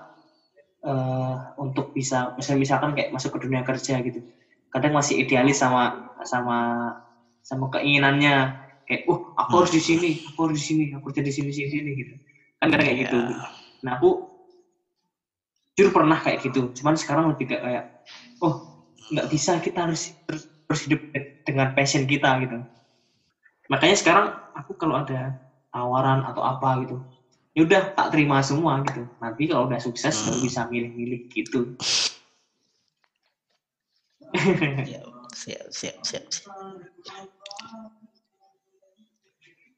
eh, 0.81 1.35
untuk 1.57 1.89
bisa 1.95 2.33
misalnya 2.37 2.59
misalkan 2.61 2.91
kayak 2.93 3.09
masuk 3.13 3.33
ke 3.37 3.39
dunia 3.45 3.61
kerja 3.61 4.01
gitu 4.01 4.21
kadang 4.71 4.95
masih 4.95 5.19
idealis 5.19 5.59
sama 5.59 5.91
sama 6.23 6.57
sama 7.43 7.67
keinginannya. 7.75 8.55
Kayak 8.87 9.03
oh 9.11 9.19
aku 9.35 9.61
harus 9.61 9.71
di 9.75 9.81
sini 9.83 10.09
aku 10.31 10.47
harus 10.47 10.57
di 10.57 10.65
sini 10.65 10.83
aku 10.95 11.11
kerja 11.11 11.21
di 11.27 11.33
sini 11.33 11.49
sini 11.51 11.69
sini 11.69 11.89
gitu. 11.97 12.13
Kan 12.57 12.71
kadang 12.71 12.87
kayak 12.87 12.99
gitu. 13.07 13.17
Iya. 13.19 13.45
nah 13.81 13.97
aku 13.97 14.09
jujur 15.75 15.89
pernah 15.91 16.17
kayak 16.21 16.39
gitu. 16.45 16.71
Cuman 16.77 16.95
sekarang 16.95 17.33
lebih 17.33 17.51
kayak 17.51 17.63
kayak 17.65 17.83
oh 18.45 18.70
nggak 19.09 19.27
bisa 19.33 19.57
kita 19.57 19.89
harus 19.89 20.13
terus, 20.29 20.43
terus 20.69 20.81
hidup 20.85 20.99
dengan 21.41 21.73
passion 21.73 22.05
kita 22.05 22.29
gitu 22.45 22.61
makanya 23.71 23.95
sekarang 23.97 24.25
aku 24.53 24.75
kalau 24.75 24.99
ada 24.99 25.33
tawaran 25.71 26.21
atau 26.27 26.43
apa 26.43 26.83
gitu 26.85 26.99
ya 27.55 27.63
udah 27.67 27.81
tak 27.95 28.07
terima 28.15 28.39
semua 28.43 28.83
gitu 28.85 29.07
nanti 29.19 29.47
kalau 29.47 29.67
udah 29.67 29.79
sukses 29.79 30.13
Hmm. 30.21 30.31
baru 30.31 30.37
bisa 30.43 30.61
milih-milih 30.67 31.21
gitu 31.31 31.71
Ya, 34.87 35.01
siap, 35.35 35.65
siap, 35.71 35.97
siap, 36.07 36.25
siap. 36.31 36.47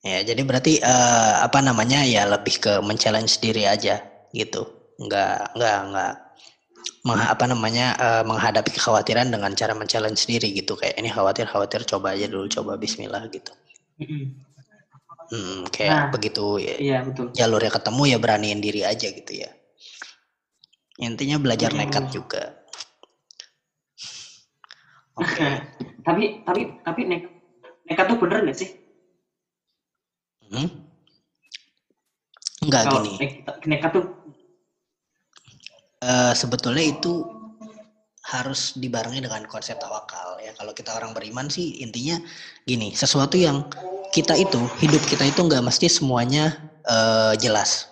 Ya, 0.03 0.20
jadi 0.22 0.42
berarti 0.44 0.84
eh, 0.84 1.34
apa 1.42 1.63
namanya 1.63 2.03
ya 2.03 2.27
lebih 2.27 2.60
ke 2.60 2.74
men-challenge 2.84 3.39
diri 3.39 3.63
aja 3.63 4.03
gitu. 4.36 4.68
Enggak, 5.00 5.48
enggak, 5.56 5.77
enggak 5.89 6.13
mengha- 6.13 6.18
apa 7.04 7.44
namanya 7.48 7.96
eh, 8.00 8.24
menghadapi 8.24 8.72
kekhawatiran 8.72 9.28
dengan 9.28 9.52
cara 9.56 9.75
men-challenge 9.75 10.20
sendiri 10.24 10.52
gitu 10.56 10.75
kayak 10.75 10.96
ini 10.96 11.12
khawatir 11.12 11.48
khawatir 11.48 11.84
coba 11.84 12.16
aja 12.16 12.28
dulu 12.28 12.48
coba 12.48 12.80
Bismillah 12.80 13.28
gitu. 13.28 13.52
Hmm, 15.32 15.63
kayak 15.72 15.92
Nah. 15.92 16.10
begitu 16.12 16.60
ya, 16.60 16.75
iya 16.78 16.98
betul 17.02 17.32
jalurnya 17.32 17.72
ketemu 17.72 18.02
ya 18.12 18.18
beraniin 18.20 18.60
diri 18.60 18.82
aja 18.84 19.08
gitu 19.08 19.34
ya. 19.34 19.50
Intinya 21.00 21.40
belajar 21.42 21.72
Hmm. 21.74 21.80
nekat 21.84 22.06
juga. 22.12 22.44
Oke. 25.18 25.48
tapi 26.08 26.44
tapi 26.44 26.62
tapi 26.84 27.02
nek 27.08 27.22
nekat 27.88 28.06
tuh 28.12 28.18
bener 28.20 28.40
nggak 28.44 28.58
sih 28.58 28.70
Hmm? 30.54 30.70
Enggak 32.62 32.82
kalau 32.86 33.02
gini. 33.02 33.18
nek- 33.18 33.42
nekat 33.66 33.90
tuh 33.90 34.06
Eh, 36.04 36.34
sebetulnya 36.36 36.84
itu 36.84 37.24
harus 38.28 38.76
dibarengi 38.76 39.24
dengan 39.24 39.48
konsep 39.48 39.80
tawakal 39.80 40.36
ya. 40.44 40.52
Kalau 40.52 40.76
kita 40.76 40.92
orang 41.00 41.16
beriman 41.16 41.48
sih 41.48 41.80
intinya 41.80 42.20
gini, 42.68 42.92
sesuatu 42.92 43.40
yang 43.40 43.64
kita 44.12 44.36
itu 44.36 44.60
hidup 44.84 45.00
kita 45.08 45.24
itu 45.24 45.40
nggak 45.40 45.64
mesti 45.64 45.88
semuanya 45.88 46.60
eh, 46.84 47.34
jelas. 47.40 47.88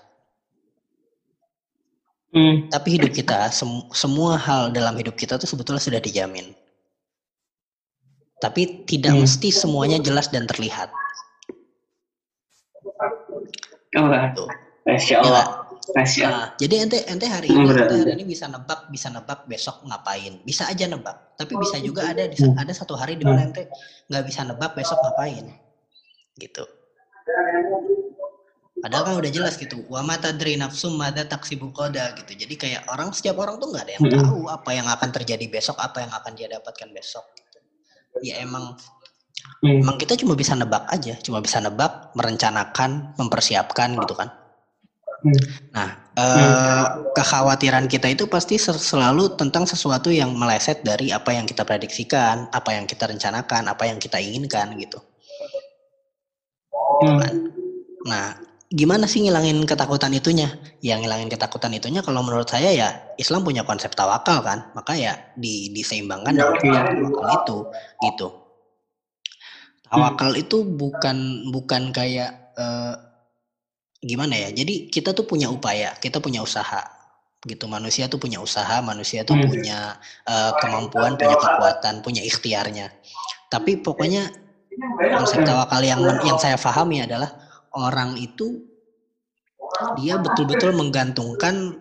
hmm. 2.36 2.68
Tapi 2.68 3.00
hidup 3.00 3.16
kita 3.16 3.48
sem- 3.48 3.88
semua 3.96 4.36
hal 4.36 4.76
dalam 4.76 4.96
hidup 5.00 5.16
kita 5.16 5.40
tuh 5.40 5.48
sebetulnya 5.48 5.80
sudah 5.80 6.04
dijamin. 6.04 6.52
Tapi 8.44 8.84
tidak 8.84 9.16
Hmm. 9.16 9.24
mesti 9.24 9.56
semuanya 9.56 10.04
jelas 10.04 10.28
dan 10.28 10.44
terlihat. 10.52 10.92
oh. 14.36 14.50
Masya 14.84 15.14
Ya 15.14 15.20
Allah 15.24 15.46
nggak? 15.48 15.61
Masya 15.92 16.24
Allah 16.26 16.32
Nah, 16.32 16.48
jadi 16.56 16.76
ente 16.88 16.98
ente 17.06 17.28
hari 17.28 17.48
Hmm, 17.52 17.64
ini 17.64 17.68
benar, 17.70 17.84
ente 17.88 17.96
hari 18.00 18.12
ini 18.16 18.26
bisa 18.26 18.46
nebak, 18.48 18.80
bisa 18.88 19.08
nebak 19.12 19.40
besok 19.46 19.76
ngapain. 19.84 20.34
Bisa 20.42 20.64
aja 20.72 20.86
nebak. 20.88 21.18
Tapi 21.36 21.54
bisa 21.60 21.76
Oh, 21.78 21.84
juga 21.84 22.02
ada 22.08 22.24
di 22.26 22.38
Hmm. 22.40 22.56
ada 22.56 22.74
satu 22.74 22.94
hari 22.96 23.20
di 23.20 23.26
mana 23.28 23.44
ente 23.46 23.68
nggak 24.08 24.24
bisa 24.24 24.42
nebak 24.48 24.72
besok 24.74 24.98
ngapain. 25.04 25.46
Gitu. 26.40 26.64
Padahal 28.82 29.04
kan 29.06 29.16
udah 29.22 29.32
jelas 29.32 29.62
gitu. 29.62 29.86
Wa 29.86 30.02
mata 30.02 30.34
tadri 30.34 30.58
nafsum 30.58 30.98
mada 30.98 31.22
taksibu 31.22 31.70
qada 31.70 32.18
gitu. 32.18 32.34
Jadi 32.34 32.54
kayak 32.58 32.82
orang 32.90 33.14
setiap 33.14 33.38
orang 33.38 33.62
tuh 33.62 33.70
nggak 33.70 33.86
ada 33.86 33.94
yang 33.94 34.06
tahu 34.10 34.50
apa 34.50 34.70
yang 34.74 34.88
akan 34.90 35.10
terjadi 35.14 35.46
besok, 35.54 35.78
apa 35.78 36.02
yang 36.02 36.10
akan 36.10 36.32
dia 36.34 36.50
dapatkan 36.50 36.90
besok. 36.90 37.30
Gitu. 37.38 37.58
Ya 38.26 38.42
emang 38.42 38.74
Hmm. 39.62 39.86
emang 39.86 39.98
kita 40.02 40.18
cuma 40.18 40.34
bisa 40.34 40.58
nebak 40.58 40.90
aja, 40.90 41.14
cuma 41.22 41.38
bisa 41.38 41.62
nebak, 41.62 42.10
merencanakan, 42.18 43.14
mempersiapkan 43.18 43.94
gitu 44.02 44.18
kan. 44.18 44.34
Hmm. 45.22 45.38
Nah, 45.72 45.90
eh, 46.18 46.86
kekhawatiran 47.14 47.86
kita 47.86 48.10
itu 48.10 48.26
pasti 48.26 48.58
se- 48.58 48.74
selalu 48.74 49.38
tentang 49.38 49.70
sesuatu 49.70 50.10
yang 50.10 50.34
meleset 50.34 50.82
dari 50.82 51.14
apa 51.14 51.32
yang 51.38 51.46
kita 51.46 51.62
prediksikan, 51.62 52.50
apa 52.50 52.74
yang 52.74 52.90
kita 52.90 53.06
rencanakan, 53.06 53.70
apa 53.70 53.86
yang 53.86 54.02
kita 54.02 54.18
inginkan 54.18 54.74
gitu. 54.82 54.98
Hmm. 57.06 57.22
Nah, 58.06 58.34
gimana 58.74 59.06
sih 59.06 59.22
ngilangin 59.22 59.62
ketakutan 59.70 60.10
itunya? 60.18 60.50
Yang 60.82 61.06
ngilangin 61.06 61.30
ketakutan 61.30 61.74
itunya 61.78 62.02
kalau 62.02 62.26
menurut 62.26 62.50
saya 62.50 62.74
ya 62.74 62.90
Islam 63.22 63.46
punya 63.46 63.62
konsep 63.62 63.94
tawakal 63.94 64.42
kan, 64.42 64.74
maka 64.74 64.98
ya 64.98 65.14
di, 65.38 65.70
diseimbangkan 65.70 66.34
dengan 66.34 66.58
Iya. 66.66 66.82
tawakal 66.98 67.30
itu 67.46 67.58
gitu. 68.10 68.28
Tawakal 69.86 70.32
itu 70.40 70.58
bukan 70.66 71.52
bukan 71.52 71.92
kayak 71.94 72.32
eh, 72.58 72.94
gimana 74.02 74.36
ya? 74.36 74.50
Jadi 74.50 74.90
kita 74.90 75.14
tuh 75.14 75.30
punya 75.30 75.48
upaya, 75.48 75.94
kita 76.02 76.18
punya 76.18 76.42
usaha 76.42 76.82
gitu. 77.46 77.66
Manusia 77.70 78.06
tuh 78.10 78.18
punya 78.22 78.42
usaha, 78.42 78.82
manusia 78.82 79.22
tuh 79.26 79.38
Hmm. 79.38 79.48
punya 79.50 79.98
eh, 80.26 80.52
kemampuan, 80.62 81.18
punya 81.18 81.38
kekuatan, 81.38 82.02
punya 82.06 82.22
ikhtiarnya. 82.26 82.90
Tapi 83.50 83.82
pokoknya 83.82 84.30
konsep 85.18 85.46
tawakal 85.46 85.82
yang 85.86 86.02
yang 86.26 86.38
saya 86.42 86.58
pahami 86.58 87.06
adalah 87.06 87.30
orang 87.76 88.18
itu 88.18 88.62
dia 89.98 90.20
betul-betul 90.20 90.76
menggantungkan 90.76 91.80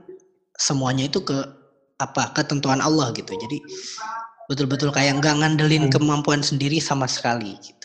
semuanya 0.57 1.09
itu 1.09 1.21
ke 1.25 1.39
apa 2.00 2.33
ketentuan 2.33 2.81
Allah 2.81 3.12
gitu. 3.12 3.37
Jadi 3.37 3.61
betul-betul 4.49 4.91
kayak 4.91 5.21
nggak 5.21 5.37
ngandelin 5.45 5.93
kemampuan 5.93 6.41
sendiri 6.43 6.81
sama 6.83 7.07
sekali 7.07 7.55
gitu. 7.61 7.80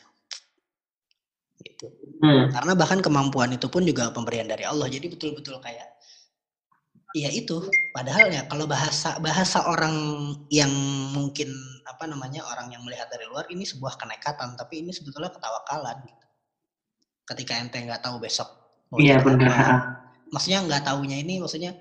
Hmm. 2.25 2.49
Karena 2.49 2.73
bahkan 2.73 2.99
kemampuan 3.05 3.53
itu 3.53 3.69
pun 3.69 3.85
juga 3.85 4.09
pemberian 4.09 4.49
dari 4.49 4.65
Allah. 4.65 4.89
Jadi 4.89 5.13
betul-betul 5.13 5.61
kayak 5.61 5.93
Iya 7.15 7.31
itu. 7.31 7.63
Padahal 7.95 8.27
ya 8.27 8.43
kalau 8.49 8.67
bahasa 8.67 9.15
bahasa 9.23 9.63
orang 9.71 9.95
yang 10.51 10.67
mungkin 11.15 11.47
apa 11.87 12.11
namanya 12.11 12.43
orang 12.43 12.75
yang 12.75 12.83
melihat 12.83 13.07
dari 13.07 13.23
luar 13.23 13.47
ini 13.47 13.63
sebuah 13.63 13.95
kenekatan, 13.95 14.59
tapi 14.59 14.83
ini 14.83 14.91
sebetulnya 14.91 15.31
ketawakalan. 15.31 15.95
Gitu. 16.03 16.25
Ketika 17.23 17.55
ente 17.55 17.79
nggak 17.79 18.03
tahu 18.03 18.19
besok 18.19 18.65
iya 19.01 19.17
benar 19.19 19.97
maksudnya 20.29 20.61
nggak 20.65 20.83
tahunya 20.85 21.17
ini 21.25 21.41
maksudnya 21.41 21.73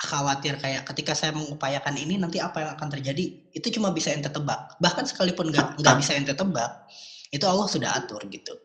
khawatir 0.00 0.56
kayak 0.56 0.88
ketika 0.88 1.12
saya 1.12 1.36
mengupayakan 1.36 1.92
ini 2.00 2.16
nanti 2.16 2.40
apa 2.40 2.64
yang 2.64 2.70
akan 2.74 2.88
terjadi 2.88 3.52
itu 3.52 3.66
cuma 3.76 3.92
bisa 3.92 4.10
ente 4.10 4.32
tebak 4.32 4.80
bahkan 4.80 5.04
sekalipun 5.04 5.52
nggak 5.52 5.76
nggak 5.80 5.96
bisa 6.00 6.16
ente 6.16 6.32
tebak 6.32 6.88
itu 7.30 7.44
Allah 7.44 7.68
sudah 7.68 7.90
atur 8.00 8.24
gitu 8.32 8.56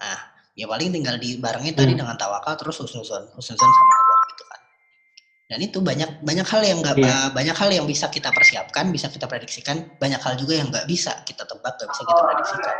nah 0.00 0.31
ya 0.52 0.68
paling 0.68 0.92
tinggal 0.92 1.16
dibarengin 1.16 1.72
tadi 1.72 1.92
Hmm. 1.92 2.00
dengan 2.04 2.16
tawakal 2.16 2.52
terus 2.54 2.76
husnuzon 2.76 3.24
husnuzon 3.32 3.70
sama 3.72 3.94
Allah 3.96 4.18
gitu 4.28 4.44
kan 4.44 4.60
dan 5.48 5.58
itu 5.60 5.78
banyak 5.80 6.10
banyak 6.20 6.44
hal 6.44 6.60
yang 6.60 6.78
nggak 6.80 6.96
Iya. 6.96 7.32
banyak 7.32 7.56
hal 7.56 7.70
yang 7.72 7.86
bisa 7.88 8.06
kita 8.08 8.28
persiapkan 8.28 8.88
bisa 8.88 9.08
kita 9.08 9.24
prediksikan 9.24 9.96
banyak 9.96 10.20
hal 10.20 10.36
juga 10.36 10.60
yang 10.60 10.68
nggak 10.68 10.84
bisa 10.84 11.24
kita 11.24 11.44
tebak 11.44 11.72
nggak 11.72 11.88
bisa 11.88 12.02
kita 12.04 12.20
prediksikan 12.22 12.76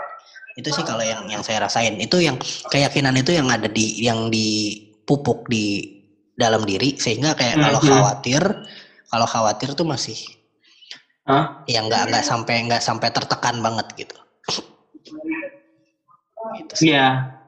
itu 0.52 0.68
sih 0.68 0.84
kalau 0.84 1.00
yang 1.00 1.24
yang 1.26 1.40
saya 1.40 1.64
rasain 1.64 1.96
itu 1.96 2.20
yang 2.20 2.36
keyakinan 2.68 3.16
itu 3.16 3.32
yang 3.32 3.48
ada 3.48 3.64
di 3.66 4.04
yang 4.04 4.28
dipupuk 4.28 5.48
di 5.48 5.96
dalam 6.32 6.64
diri 6.64 7.00
sehingga 7.00 7.32
kayak 7.32 7.56
kalau 7.56 7.80
Mhm. 7.80 7.88
khawatir 7.88 8.42
kalau 9.08 9.24
khawatir 9.24 9.72
tuh 9.72 9.88
masih 9.88 10.16
Hah? 11.24 11.64
yang 11.64 11.88
nggak 11.88 12.04
nggak 12.04 12.24
sampai 12.24 12.68
nggak 12.68 12.82
sampai 12.82 13.08
tertekan 13.08 13.64
banget 13.64 13.86
gitu. 13.96 14.16
Gitu. 16.52 16.74
Iya. 16.92 17.40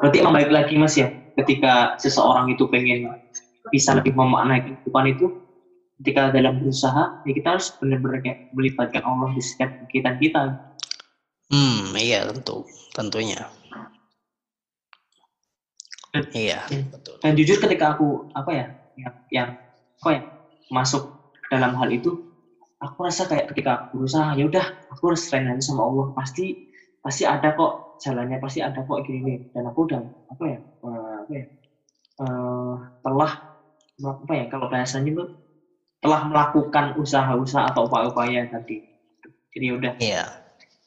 Berarti 0.00 0.16
emang 0.18 0.34
balik 0.34 0.52
lagi 0.52 0.74
mas 0.80 0.94
ya 0.96 1.12
ketika 1.38 1.94
seseorang 2.00 2.50
itu 2.52 2.66
pengen 2.68 3.08
bisa 3.70 3.94
lebih 3.94 4.12
memaknai 4.16 4.60
kehidupan 4.64 5.14
itu 5.14 5.26
ketika 6.02 6.34
dalam 6.34 6.58
berusaha 6.58 7.14
ya 7.22 7.32
kita 7.32 7.48
harus 7.58 7.70
benar-benar 7.78 8.18
kayak 8.24 8.38
melibatkan 8.50 9.02
Allah 9.06 9.30
di 9.32 9.42
setiap 9.42 9.70
kegiatan 9.86 10.16
kita 10.18 10.42
Hmm, 11.52 11.92
iya 12.00 12.24
tentu, 12.24 12.64
tentunya. 12.96 13.44
Iya, 16.32 16.64
betul. 16.92 17.16
dan 17.24 17.32
jujur 17.36 17.56
ketika 17.56 17.96
aku 17.96 18.28
apa 18.36 18.50
ya 18.52 18.66
yang, 19.00 19.14
yang 19.32 19.48
apa 20.04 20.10
ya 20.12 20.22
masuk 20.68 21.08
dalam 21.48 21.72
hal 21.76 21.88
itu 21.88 22.20
aku 22.76 22.98
rasa 23.00 23.24
kayak 23.24 23.48
ketika 23.48 23.88
aku 23.88 24.04
berusaha 24.04 24.36
ya 24.36 24.44
udah 24.44 24.66
aku 24.92 25.12
harus 25.12 25.24
aja 25.32 25.56
sama 25.64 25.88
Allah 25.88 26.12
pasti 26.12 26.60
pasti 27.02 27.26
ada 27.26 27.52
kok 27.52 27.98
jalannya 27.98 28.38
pasti 28.38 28.62
ada 28.62 28.80
kok 28.82 28.98
gini 29.04 29.18
nih 29.26 29.38
dan 29.50 29.68
aku 29.68 29.78
udah 29.90 30.00
apa 30.02 30.44
ya 30.46 30.58
eh, 30.58 31.14
apa 31.22 31.32
ya 31.34 31.44
eh, 32.22 32.74
telah 33.02 33.32
apa 34.02 34.32
ya 34.34 34.44
kalau 34.48 34.66
bahasanya 34.70 35.10
itu 35.12 35.24
telah 36.02 36.26
melakukan 36.26 36.98
usaha-usaha 36.98 37.70
atau 37.70 37.86
upaya-upaya 37.86 38.42
tadi. 38.50 38.82
Jadi 39.54 39.64
ya 39.70 39.74
udah. 39.78 39.92
Iya, 40.02 40.24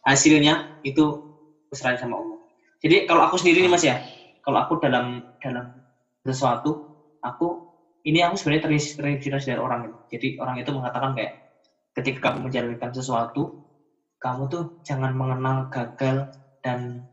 hasilnya 0.03 0.67
itu 0.84 1.24
serahin 1.72 1.95
sama 1.95 2.19
Allah. 2.19 2.39
Jadi 2.84 3.07
kalau 3.07 3.24
aku 3.24 3.39
sendiri 3.39 3.63
nih 3.63 3.72
mas 3.72 3.86
ya 3.86 3.95
kalau 4.43 4.62
aku 4.62 4.77
dalam 4.77 5.24
dalam 5.41 5.74
sesuatu 6.22 6.86
aku 7.25 7.65
ini 8.05 8.22
aku 8.22 8.38
sebenarnya 8.38 8.69
terinspirasi 8.69 9.50
dari 9.50 9.62
orang 9.62 9.89
itu 9.89 9.98
jadi 10.13 10.27
orang 10.38 10.55
itu 10.62 10.69
mengatakan 10.69 11.12
kayak 11.17 11.34
ketika 11.98 12.29
kamu 12.29 12.50
menjalankan 12.50 12.91
sesuatu 12.93 13.57
kamu 14.25 14.50
tuh 14.50 14.63
jangan 14.82 15.13
mengenal 15.13 15.70
gagal 15.70 16.34
dan 16.65 17.05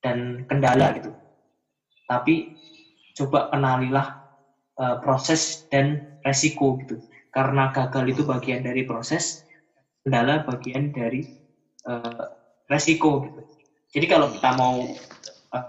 dan 0.00 0.40
kendala 0.48 0.96
gitu 0.96 1.12
tapi 2.08 2.48
coba 3.12 3.52
kenalilah 3.52 4.08
eh, 4.80 4.96
proses 5.04 5.68
dan 5.68 6.00
resiko 6.24 6.80
gitu 6.80 6.96
karena 7.28 7.68
gagal 7.76 8.08
itu 8.08 8.24
bagian 8.24 8.64
dari 8.64 8.88
proses 8.88 9.44
kendala 10.00 10.48
bagian 10.48 10.88
dari 10.88 11.28
eh, 11.84 12.24
resiko 12.72 13.20
gitu 13.28 13.44
jadi 13.92 14.06
kalau 14.08 14.32
kita 14.32 14.56
mau 14.56 14.80
eh, 15.52 15.68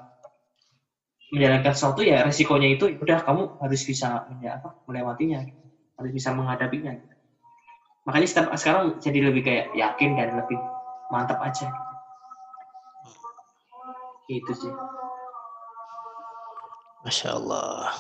menjalankan 1.36 1.76
sesuatu 1.76 2.00
ya 2.00 2.24
resikonya 2.24 2.80
itu 2.80 2.96
udah 2.96 3.20
kamu 3.28 3.60
harus 3.60 3.82
bisa 3.84 4.24
ya 4.40 4.56
apa 4.56 4.72
melewatinya 4.88 5.44
gitu. 5.44 5.60
harus 6.00 6.12
bisa 6.16 6.32
menghadapinya 6.32 6.96
gitu. 6.96 7.19
Makanya 8.10 8.26
setiap- 8.26 8.58
sekarang 8.58 8.98
jadi 8.98 9.30
lebih 9.30 9.46
kayak 9.46 9.66
yakin 9.78 10.18
dan 10.18 10.34
lebih 10.34 10.58
mantap 11.14 11.38
aja 11.46 11.70
itu 14.30 14.54
sih 14.58 14.74
Masya 17.00 17.32
Allah. 17.32 17.96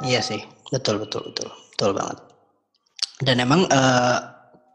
Iya 0.00 0.24
sih, 0.24 0.40
betul 0.72 1.04
betul 1.04 1.20
betul 1.28 1.52
betul 1.52 1.90
banget. 1.92 2.18
Dan 3.20 3.44
emang 3.44 3.68
eh, 3.68 4.18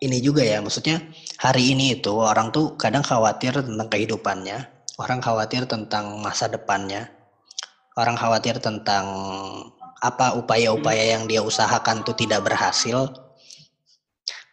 ini 0.06 0.22
juga 0.22 0.46
ya, 0.46 0.62
maksudnya 0.62 1.02
hari 1.42 1.74
ini 1.74 1.98
itu 1.98 2.14
orang 2.14 2.54
tuh 2.54 2.78
kadang 2.78 3.02
khawatir 3.02 3.66
tentang 3.66 3.90
kehidupannya, 3.90 4.58
orang 5.02 5.20
khawatir 5.24 5.66
tentang 5.66 6.22
masa 6.22 6.46
depannya, 6.52 7.10
orang 7.98 8.14
khawatir 8.14 8.62
tentang 8.62 9.10
apa 10.04 10.36
upaya-upaya 10.38 11.18
yang 11.18 11.26
dia 11.26 11.42
usahakan 11.42 12.06
tuh 12.06 12.14
tidak 12.14 12.46
berhasil. 12.46 13.10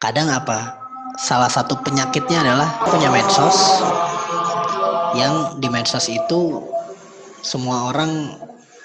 Kadang 0.01 0.33
apa? 0.33 0.81
Salah 1.21 1.53
satu 1.53 1.77
penyakitnya 1.85 2.41
adalah 2.41 2.73
punya 2.89 3.13
medsos 3.13 3.85
yang 5.13 5.61
di 5.61 5.69
medsos 5.69 6.09
itu 6.09 6.65
semua 7.45 7.93
orang 7.93 8.33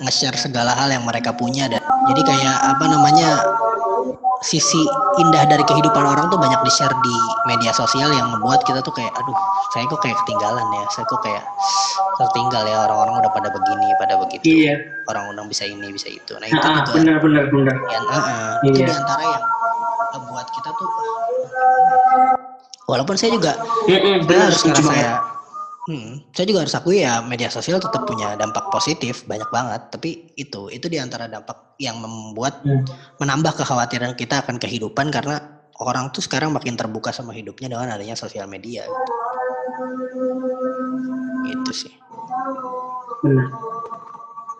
nge-share 0.04 0.36
segala 0.36 0.76
hal 0.76 0.92
yang 0.92 1.08
mereka 1.08 1.32
punya 1.32 1.72
dan 1.72 1.80
jadi 2.12 2.20
kayak 2.20 2.58
apa 2.76 2.84
namanya 2.92 3.30
sisi 4.44 4.84
indah 5.24 5.48
dari 5.48 5.64
kehidupan 5.64 6.04
orang 6.04 6.28
tuh 6.28 6.36
banyak 6.36 6.60
di-share 6.68 6.92
di 6.92 7.16
media 7.48 7.72
sosial 7.72 8.12
yang 8.12 8.28
membuat 8.36 8.68
kita 8.68 8.84
tuh 8.84 8.92
kayak 8.92 9.16
aduh 9.16 9.38
saya 9.72 9.88
kok 9.88 10.04
kayak 10.04 10.20
ketinggalan 10.28 10.68
ya 10.76 10.84
saya 10.92 11.08
kok 11.08 11.24
kayak 11.24 11.44
tertinggal 12.20 12.68
ya 12.68 12.84
orang-orang 12.92 13.24
udah 13.24 13.32
pada 13.32 13.50
begini 13.56 13.88
pada 14.04 14.20
begitu 14.20 14.44
iya. 14.68 14.76
orang-orang 15.08 15.48
bisa 15.48 15.64
ini 15.64 15.88
bisa 15.96 16.12
itu. 16.12 16.36
Nah 16.44 16.48
itu 16.52 16.60
Ah, 16.60 16.84
juga 16.84 16.92
benar 17.00 17.18
benar 17.24 17.46
benar. 17.48 17.76
Yang 17.88 18.04
eh, 18.04 18.20
eh, 18.20 18.54
itu 18.68 18.78
Iya. 18.84 18.88
di 18.88 18.94
antara 19.00 19.24
yang 19.24 19.44
membuat 20.22 20.48
kita 20.54 20.70
tuh 20.76 20.90
walaupun 22.88 23.16
saya 23.18 23.34
juga 23.34 23.58
Mm-mm, 23.90 24.26
saya 24.26 24.42
harus 24.50 24.62
ngerasa 24.64 24.94
ya 24.94 25.14
hmm, 25.90 26.10
saya 26.34 26.46
juga 26.50 26.60
harus 26.66 26.76
akui 26.78 26.98
ya 27.02 27.22
media 27.26 27.50
sosial 27.50 27.78
tetap 27.78 28.06
punya 28.10 28.34
dampak 28.34 28.74
positif 28.74 29.22
banyak 29.30 29.46
banget. 29.54 29.82
Tapi 29.94 30.34
itu 30.34 30.70
itu 30.74 30.86
di 30.90 30.98
antara 30.98 31.30
dampak 31.30 31.78
yang 31.78 32.02
membuat 32.02 32.66
Hmm. 32.66 32.82
menambah 33.22 33.54
kekhawatiran 33.62 34.18
kita 34.18 34.42
akan 34.42 34.58
kehidupan 34.58 35.14
karena 35.14 35.38
orang 35.78 36.10
tuh 36.10 36.26
sekarang 36.26 36.56
makin 36.56 36.74
terbuka 36.74 37.14
sama 37.14 37.36
hidupnya 37.38 37.70
dengan 37.70 37.94
adanya 37.94 38.18
sosial 38.18 38.50
media. 38.50 38.82
Gitu 41.46 41.72
sih. 41.86 41.94
Benar 43.22 43.50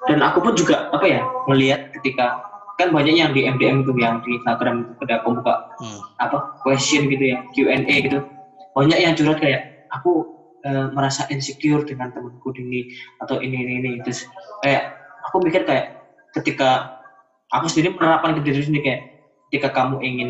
dan 0.06 0.22
aku 0.22 0.38
pun 0.42 0.54
juga 0.54 0.90
apa 0.94 1.06
ya 1.06 1.22
melihat 1.50 1.90
ketika 1.98 2.38
kan 2.76 2.92
banyak 2.92 3.16
yang 3.16 3.32
di 3.32 3.48
MDM 3.48 3.88
itu 3.88 3.92
yang 3.96 4.20
di 4.24 4.36
Instagram 4.36 4.84
itu 4.84 4.92
ketika 5.00 5.24
aku 5.24 5.40
buka 5.40 5.56
hmm. 5.80 6.00
apa 6.20 6.38
question 6.62 7.08
gitu 7.08 7.24
ya 7.24 7.38
Q&A 7.56 7.96
gitu. 8.04 8.20
Banyak 8.76 9.00
yang 9.00 9.16
curhat 9.16 9.40
kayak 9.40 9.88
aku 9.96 10.28
eh, 10.68 10.92
merasa 10.92 11.24
insecure 11.32 11.88
dengan 11.88 12.12
temanku 12.12 12.52
ini 12.60 12.92
atau 13.24 13.40
ini 13.40 13.56
ini 13.56 13.74
ini. 13.80 13.90
Terus 14.04 14.28
kayak 14.60 14.92
aku 15.32 15.40
mikir 15.48 15.64
kayak 15.64 16.04
ketika 16.36 17.00
aku 17.56 17.72
sendiri 17.72 17.96
menerapkan 17.96 18.36
ke 18.36 18.42
diri 18.44 18.60
sendiri 18.60 18.84
kayak 18.84 19.02
ketika 19.48 19.70
kamu 19.72 20.04
ingin 20.04 20.30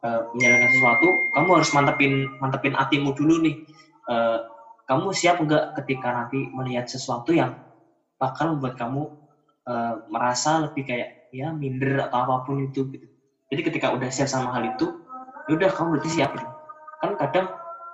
eh, 0.00 0.20
menjalankan 0.32 0.70
sesuatu 0.72 1.08
kamu 1.36 1.48
harus 1.60 1.70
mantepin 1.76 2.12
mantepin 2.40 2.72
hatimu 2.72 3.12
dulu 3.12 3.44
nih. 3.44 3.56
Eh, 4.08 4.38
kamu 4.88 5.12
siap 5.12 5.44
enggak 5.44 5.76
ketika 5.84 6.08
nanti 6.08 6.48
melihat 6.56 6.88
sesuatu 6.88 7.36
yang 7.36 7.60
bakal 8.16 8.56
membuat 8.56 8.80
kamu 8.80 9.12
eh, 9.68 9.94
merasa 10.08 10.64
lebih 10.64 10.88
kayak 10.88 11.21
ya 11.32 11.50
minder 11.50 12.06
atau 12.06 12.28
apa 12.28 12.34
pun 12.44 12.60
itu 12.62 12.86
gitu. 12.92 13.06
Jadi 13.52 13.60
ketika 13.72 13.92
udah 13.92 14.08
siap 14.12 14.28
sama 14.28 14.52
hal 14.52 14.68
itu, 14.76 14.86
ya 15.48 15.52
udah 15.56 15.70
kamu 15.72 15.88
berarti 15.98 16.10
siap 16.12 16.30
gitu. 16.36 16.48
Kan 17.00 17.12
kadang 17.18 17.46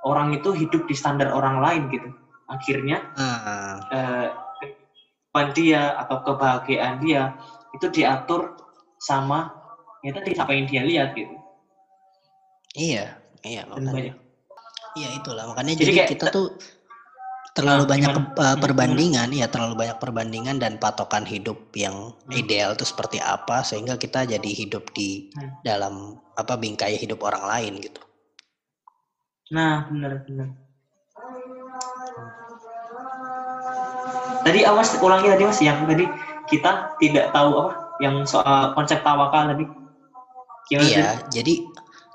orang 0.04 0.34
itu 0.34 0.50
hidup 0.54 0.86
di 0.86 0.94
standar 0.94 1.30
orang 1.30 1.62
lain 1.62 1.82
gitu. 1.90 2.10
Akhirnya 2.50 3.02
Ah, 3.18 3.78
eh, 3.94 4.28
kehidupan 4.58 5.46
dia 5.54 5.94
atau 6.02 6.16
kebahagiaan 6.26 6.98
dia 7.02 7.36
itu 7.76 7.86
diatur 7.92 8.56
sama 8.98 9.52
ya 10.02 10.10
tadi 10.14 10.34
apa 10.34 10.50
yang 10.54 10.66
dia 10.66 10.82
lihat 10.82 11.10
gitu. 11.14 11.34
iya 12.78 13.18
iya 13.42 13.66
makanya 13.66 14.14
iya 14.94 15.08
itulah 15.18 15.50
makanya 15.50 15.74
Jadi 15.74 15.82
jadi, 15.82 15.94
kayak 15.98 16.10
kita 16.14 16.24
tuh 16.30 16.54
terlalu 17.58 17.84
Ah, 17.84 17.90
banyak 17.90 18.12
uh, 18.38 18.56
perbandingan 18.62 19.28
ya 19.34 19.50
terlalu 19.50 19.74
banyak 19.82 19.98
perbandingan 19.98 20.62
dan 20.62 20.78
patokan 20.78 21.26
hidup 21.26 21.58
yang 21.74 22.14
Hmm. 22.30 22.38
ideal 22.38 22.78
itu 22.78 22.86
seperti 22.86 23.18
apa 23.18 23.66
sehingga 23.66 23.98
kita 23.98 24.22
jadi 24.30 24.50
hidup 24.54 24.94
di 24.94 25.34
Hmm. 25.34 25.58
dalam 25.66 26.14
apa 26.38 26.54
bingkai 26.54 26.94
hidup 26.94 27.18
orang 27.26 27.42
lain 27.42 27.82
gitu 27.82 27.98
Nah, 29.48 29.88
benar 29.88 30.28
benar. 30.28 30.48
Tadi 34.44 34.60
awas 34.64 34.92
ulangi 35.00 35.32
tadi 35.32 35.42
Mas 35.48 35.60
yang 35.64 35.88
tadi 35.88 36.04
kita 36.52 36.96
tidak 37.00 37.32
tahu 37.32 37.50
apa 37.64 37.72
yang 37.98 38.28
soal 38.28 38.76
konsep 38.76 39.00
tawakal 39.00 39.48
tadi. 39.48 39.64
Gimana 40.68 40.84
sih? 40.84 40.94
Iya, 40.94 41.08
jadi 41.32 41.54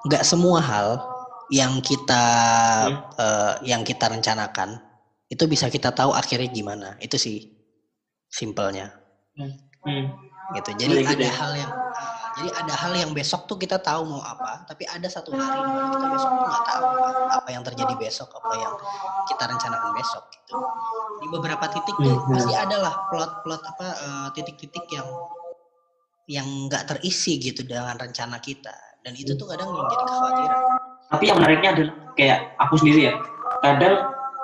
nggak 0.08 0.23
semua 0.23 0.62
hal 0.62 1.01
yang 1.49 1.82
kita 1.82 2.23
Hmm. 2.86 3.01
eh, 3.17 3.53
yang 3.65 3.82
kita 3.82 4.13
rencanakan 4.13 4.77
itu 5.34 5.43
bisa 5.50 5.65
kita 5.67 5.89
tahu 5.89 6.13
akhirnya 6.13 6.48
gimana. 6.48 6.93
Itu 7.02 7.17
sih 7.17 7.50
simpelnya 8.30 8.93
Hmm. 9.34 10.06
gitu. 10.54 10.69
Jadi 10.78 10.93
Boleh 11.02 11.06
gitu 11.10 11.17
ada 11.17 11.26
ya? 11.26 11.34
hal 11.34 11.52
yang 11.58 11.72
jadi 12.34 12.50
ada 12.50 12.74
hal 12.74 12.93
yang 12.98 13.12
besok 13.13 13.46
tuh 13.46 13.62
kita 13.62 13.78
tahu 13.78 14.10
mau 14.10 14.22
apa, 14.22 14.65
tapi 14.65 14.89
ada 14.89 15.06
satu 15.06 15.30
hari 15.34 15.54
di 15.54 15.69
mana 15.69 15.89
kita 15.93 16.08
besok 16.10 16.32
tuh 16.34 16.46
nggak 16.50 16.65
tahu 16.65 16.86
apa 17.30 17.50
yang 17.54 17.62
terjadi 17.62 17.93
besok, 17.93 18.30
apa 18.34 18.54
yang 18.58 18.74
kita 19.30 19.43
rencanakan 19.46 19.91
besok 19.93 20.24
gitu. 20.34 20.54
Di 21.22 21.28
beberapa 21.30 21.65
titik 21.69 21.93
tuh 21.98 22.17
Hmm. 22.17 22.34
pasti 22.34 22.54
ada 22.54 22.78
lah 22.82 22.93
plot-plot 23.10 23.62
apa 23.65 23.86
eh, 23.89 24.28
titik-titik 24.34 24.86
yang 24.89 25.06
yang 26.26 26.48
nggak 26.69 26.89
terisi 26.89 27.38
gitu 27.38 27.65
dengan 27.65 28.00
rencana 28.00 28.39
kita 28.39 28.74
dan 29.04 29.13
itu 29.13 29.36
tuh 29.36 29.46
kadang 29.50 29.69
yang 29.69 29.86
jadi 29.89 30.04
kekhawatiran. 30.06 30.60
Tapi 31.13 31.24
yang 31.30 31.38
menariknya 31.38 31.69
adalah 31.78 31.93
kayak 32.17 32.39
aku 32.58 32.74
sendiri 32.82 33.02
ya. 33.10 33.13
Kadang 33.62 33.96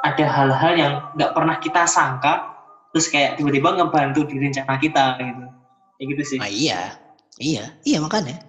ada 0.03 0.25
hal-hal 0.25 0.73
yang 0.77 0.93
nggak 1.15 1.31
pernah 1.35 1.55
kita 1.59 1.83
sangka 1.83 2.55
terus 2.89 3.11
kayak 3.11 3.37
tiba-tiba 3.37 3.77
ngebantu 3.77 4.25
di 4.25 4.39
rencana 4.39 4.75
kita 4.79 5.19
gitu. 5.21 5.45
Kayak 5.99 6.07
gitu 6.15 6.23
sih. 6.25 6.37
Nah 6.39 6.49
iya, 6.49 6.95
iya, 7.37 7.75
iya 7.83 7.97
makanya, 7.99 8.39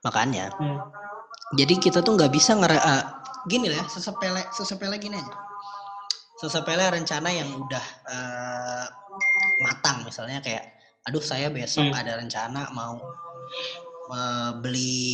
makanya. 0.00 0.48
Hmm. 0.56 0.80
Jadi 1.54 1.76
kita 1.76 2.00
tuh 2.00 2.16
nggak 2.16 2.32
bisa 2.32 2.56
ngera 2.56 2.78
eh, 2.78 3.04
gini 3.46 3.68
lah, 3.68 3.84
sesepele, 3.86 4.42
sesepele 4.54 4.96
gini 4.96 5.20
aja. 5.20 5.34
Sesepele 6.40 6.88
rencana 6.88 7.28
yang 7.28 7.52
udah 7.52 7.84
eh, 8.08 8.86
misalnya 10.08 10.40
kayak 10.42 10.64
aduh 11.06 11.22
saya 11.22 11.48
besok 11.48 11.90
Hmm. 11.90 12.00
ada 12.00 12.18
rencana 12.18 12.72
mau 12.72 12.96
eh, 14.10 14.50
beli 14.58 15.06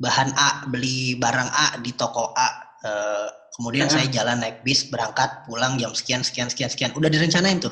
bahan 0.00 0.34
A 0.34 0.66
beli 0.66 1.14
barang 1.14 1.50
A 1.52 1.66
di 1.78 1.94
toko 1.94 2.34
A 2.34 2.61
Eh, 2.82 3.28
kemudian 3.54 3.86
Hmm. 3.86 3.94
saya 3.94 4.06
jalan 4.10 4.42
naik 4.42 4.66
bis 4.66 4.90
berangkat 4.90 5.46
pulang 5.46 5.78
jam 5.78 5.94
sekian 5.94 6.26
sekian 6.26 6.50
sekian 6.50 6.66
sekian. 6.66 6.90
Udah 6.98 7.06
direncanain 7.06 7.62
tuh. 7.62 7.70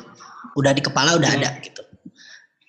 Udah 0.55 0.71
di 0.71 0.79
kepala 0.79 1.19
udah 1.19 1.27
Hmm. 1.35 1.43
ada 1.43 1.49
gitu. 1.59 1.83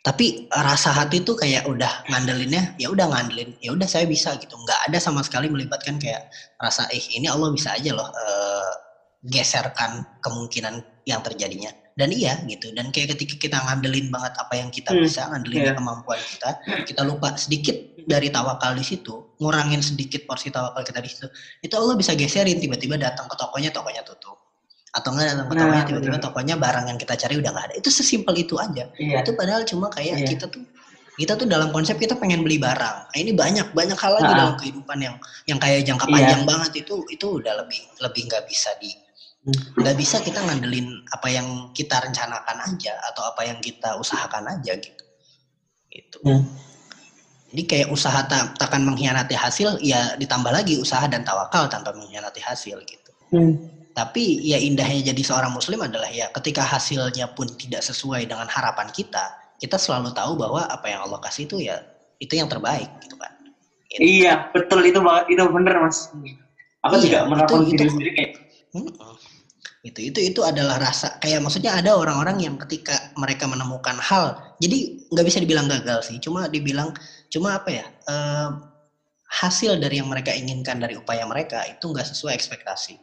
Tapi 0.02 0.50
rasa 0.50 0.90
hati 0.90 1.22
tuh 1.22 1.38
kayak 1.38 1.62
udah 1.70 2.02
ngandelinnya 2.11 2.74
ya 2.74 2.90
udah 2.90 3.07
ngandelin. 3.07 3.55
Ya 3.62 3.70
udah 3.70 3.87
saya 3.87 4.11
bisa 4.11 4.35
gitu. 4.42 4.59
Nggak 4.59 4.90
ada 4.90 4.98
sama 4.98 5.22
sekali 5.22 5.46
melibatkan 5.46 6.02
kayak 6.02 6.26
rasa 6.59 6.90
eh 6.90 7.02
ini 7.14 7.31
Allah 7.31 7.55
bisa 7.55 7.70
aja 7.78 7.94
loh 7.94 8.11
eh, 8.11 8.72
geserkan 9.22 10.02
kemungkinan 10.18 11.07
yang 11.07 11.22
terjadinya 11.22 11.70
dan 11.92 12.09
iya 12.09 12.40
gitu 12.44 12.72
dan 12.72 12.88
kayak 12.88 13.12
ketika 13.12 13.35
kita 13.38 13.59
ngandelin 13.61 14.09
banget 14.09 14.33
apa 14.35 14.55
yang 14.55 14.68
kita 14.68 14.90
Hmm, 14.90 15.02
bisa 15.02 15.26
ngandelin 15.26 15.61
iya. 15.62 15.72
kemampuan 15.72 16.16
kita 16.18 16.48
kita 16.85 17.02
lupa 17.02 17.37
sedikit 17.37 17.76
dari 18.02 18.28
tawakal 18.28 18.72
di 18.72 18.83
situ 18.83 19.12
ngurangin 19.37 19.78
sedikit 19.78 20.24
porsi 20.24 20.48
tawakal 20.48 20.81
kita 20.81 20.98
di 20.98 21.09
situ 21.09 21.26
itu 21.61 21.74
Allah 21.74 21.92
bisa 21.94 22.12
geserin 22.12 22.57
tiba-tiba 22.57 22.96
datang 22.96 23.26
ke 23.26 23.35
tokonya 23.35 23.68
tokonya 23.68 24.00
tutup 24.02 24.40
atau 24.90 25.09
enggak 25.11 25.26
datang 25.31 25.46
ke 25.46 25.55
Nah, 25.55 25.61
tokonya 25.62 25.85
tiba-tiba 25.87 26.12
bener. 26.14 26.24
tokonya 26.24 26.55
barang 26.57 26.85
yang 26.87 26.98
kita 26.98 27.14
cari 27.14 27.35
udah 27.37 27.50
nggak 27.50 27.66
ada 27.66 27.74
itu 27.76 27.88
sesimpel 27.88 28.35
itu 28.37 28.55
aja 28.57 28.85
Iya. 28.94 29.20
itu 29.20 29.31
padahal 29.33 29.62
cuma 29.62 29.87
kayak 29.88 30.16
Iya. 30.18 30.28
kita 30.28 30.46
tuh 30.48 30.64
kita 31.12 31.37
tuh 31.37 31.44
dalam 31.44 31.68
konsep 31.70 31.96
kita 31.96 32.16
pengen 32.16 32.40
beli 32.40 32.57
barang 32.57 32.96
nah, 33.05 33.16
ini 33.16 33.33
banyak 33.33 33.68
banyak 33.70 33.96
hal 33.96 34.12
lagi 34.16 34.33
Ah. 34.33 34.38
dalam 34.38 34.55
kehidupan 34.57 34.96
yang 34.98 35.16
yang 35.44 35.57
kayak 35.57 35.85
jangka 35.85 36.05
Iya. 36.05 36.12
panjang 36.14 36.42
banget 36.44 36.72
itu 36.78 36.94
itu 37.07 37.26
udah 37.37 37.52
lebih 37.59 37.81
lebih 38.00 38.22
nggak 38.26 38.44
bisa 38.44 38.72
di. 38.76 38.88
Nggak 39.42 39.96
bisa 39.98 40.22
kita 40.22 40.38
ngandelin 40.38 40.87
apa 41.11 41.26
yang 41.26 41.46
kita 41.74 41.98
rencanakan 41.98 42.62
aja 42.62 42.94
atau 43.11 43.26
apa 43.26 43.42
yang 43.42 43.59
kita 43.59 43.98
usahakan 43.98 44.46
aja 44.46 44.78
gitu 44.78 45.05
gitu 45.90 46.18
Hmm. 46.22 46.46
jadi 47.50 47.62
kayak 47.66 47.88
usaha 47.90 48.22
tak 48.22 48.55
takkan 48.55 48.87
mengkhianati 48.87 49.35
hasil 49.35 49.83
ya 49.83 50.14
ditambah 50.14 50.55
lagi 50.55 50.78
usaha 50.78 51.02
dan 51.11 51.26
tawakal 51.26 51.66
tanpa 51.66 51.90
mengkhianati 51.90 52.38
hasil 52.38 52.78
gitu 52.87 53.11
Hmm. 53.35 53.59
tapi 53.92 54.46
ya 54.46 54.62
indahnya 54.62 55.11
jadi 55.11 55.22
seorang 55.26 55.50
muslim 55.50 55.83
adalah 55.83 56.07
ya 56.07 56.31
ketika 56.31 56.62
hasilnya 56.62 57.35
pun 57.35 57.50
tidak 57.59 57.83
sesuai 57.83 58.24
dengan 58.24 58.46
harapan 58.48 58.88
kita, 58.88 59.24
kita 59.59 59.76
selalu 59.76 60.14
tahu 60.14 60.33
bahwa 60.38 60.64
apa 60.64 60.87
yang 60.87 61.05
Allah 61.05 61.18
kasih 61.18 61.44
itu 61.44 61.61
ya 61.61 61.76
itu 62.16 62.33
yang 62.38 62.48
terbaik 62.48 62.88
gitu 63.05 63.18
kan. 63.20 63.28
Gitu. 63.92 64.00
Iya, 64.24 64.48
betul 64.48 64.81
itu 64.88 64.96
banget. 64.96 65.24
Itu 65.37 65.44
bener, 65.52 65.74
Mas. 65.76 66.09
Aku 66.81 66.96
Iya, 66.96 67.05
juga 67.05 67.18
menerapkan 67.28 67.61
itu- 67.61 67.68
diri 67.68 67.76
itu- 67.85 67.92
sendiri 67.92 68.11
kayak 68.16 68.31
Mm-mm. 68.72 69.12
Itu 69.83 69.99
itu 69.99 70.18
itu 70.23 70.40
adalah 70.47 70.79
rasa 70.79 71.18
kayak 71.18 71.42
maksudnya 71.42 71.75
ada 71.75 71.99
orang-orang 71.99 72.38
yang 72.38 72.55
ketika 72.66 73.11
mereka 73.18 73.51
menemukan 73.51 73.99
hal, 73.99 74.38
jadi 74.62 74.79
nggak 75.11 75.27
bisa 75.27 75.38
dibilang 75.42 75.66
gagal 75.66 76.07
sih, 76.07 76.23
cuma 76.23 76.47
dibilang 76.47 76.95
cuma 77.35 77.59
apa 77.59 77.71
ya 77.71 77.87
eh, 78.11 78.49
hasil 79.42 79.81
dari 79.83 79.99
yang 79.99 80.09
mereka 80.12 80.31
inginkan 80.37 80.79
dari 80.79 80.95
upaya 80.95 81.27
mereka 81.27 81.66
itu 81.66 81.83
nggak 81.90 82.07
sesuai 82.14 82.35
ekspektasi. 82.38 82.95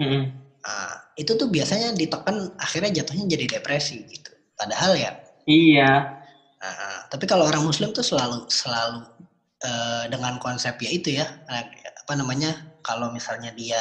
Mm-mm. 0.00 0.22
Nah, 0.64 0.92
itu 1.20 1.32
tuh 1.36 1.48
biasanya 1.52 1.92
ditekan 1.92 2.56
akhirnya 2.56 2.90
jatuhnya 3.04 3.24
jadi 3.36 3.46
depresi 3.60 4.00
gitu. 4.08 4.32
Padahal 4.56 4.92
ya 4.96 5.12
Iya. 5.44 5.90
Nah, 6.62 6.98
tapi 7.12 7.24
kalau 7.28 7.44
orang 7.44 7.64
Muslim 7.68 7.92
tuh 7.92 8.04
selalu 8.04 8.48
selalu 8.48 9.04
eh, 9.64 10.04
dengan 10.12 10.40
konsep 10.40 10.74
ya 10.80 10.90
itu 10.90 11.08
ya 11.20 11.26
eh, 11.52 11.64
apa 12.04 12.12
namanya 12.16 12.50
kalau 12.80 13.12
misalnya 13.12 13.52
dia 13.52 13.80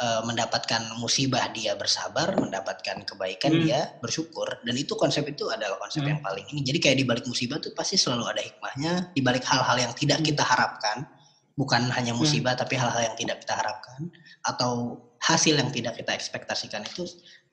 eh, 0.00 0.20
mendapatkan 0.24 0.96
musibah 0.96 1.52
dia 1.52 1.76
bersabar, 1.76 2.32
mendapatkan 2.32 3.04
kebaikan 3.04 3.52
Hmm. 3.52 3.62
dia 3.68 3.80
bersyukur 4.00 4.48
dan 4.64 4.74
itu 4.74 4.96
konsep 4.96 5.28
itu 5.28 5.44
adalah 5.52 5.76
konsep 5.76 6.00
Hmm. 6.00 6.16
yang 6.16 6.20
paling 6.24 6.46
ini. 6.48 6.64
Jadi 6.64 6.78
kayak 6.80 6.96
di 6.96 7.04
balik 7.04 7.24
musibah 7.28 7.60
tuh 7.60 7.76
pasti 7.76 8.00
selalu 8.00 8.24
ada 8.32 8.40
hikmahnya, 8.40 9.12
di 9.12 9.20
balik 9.20 9.44
hal-hal 9.44 9.76
yang 9.76 9.92
tidak 9.92 10.24
kita 10.24 10.40
harapkan, 10.40 11.04
bukan 11.52 11.92
hanya 11.92 12.16
musibah 12.16 12.56
tapi 12.56 12.80
hal-hal 12.80 13.12
yang 13.12 13.16
tidak 13.20 13.44
kita 13.44 13.52
harapkan 13.60 14.08
atau 14.48 14.96
hasil 15.20 15.60
yang 15.60 15.68
tidak 15.68 15.92
kita 16.00 16.16
ekspektasikan 16.16 16.80
itu 16.80 17.04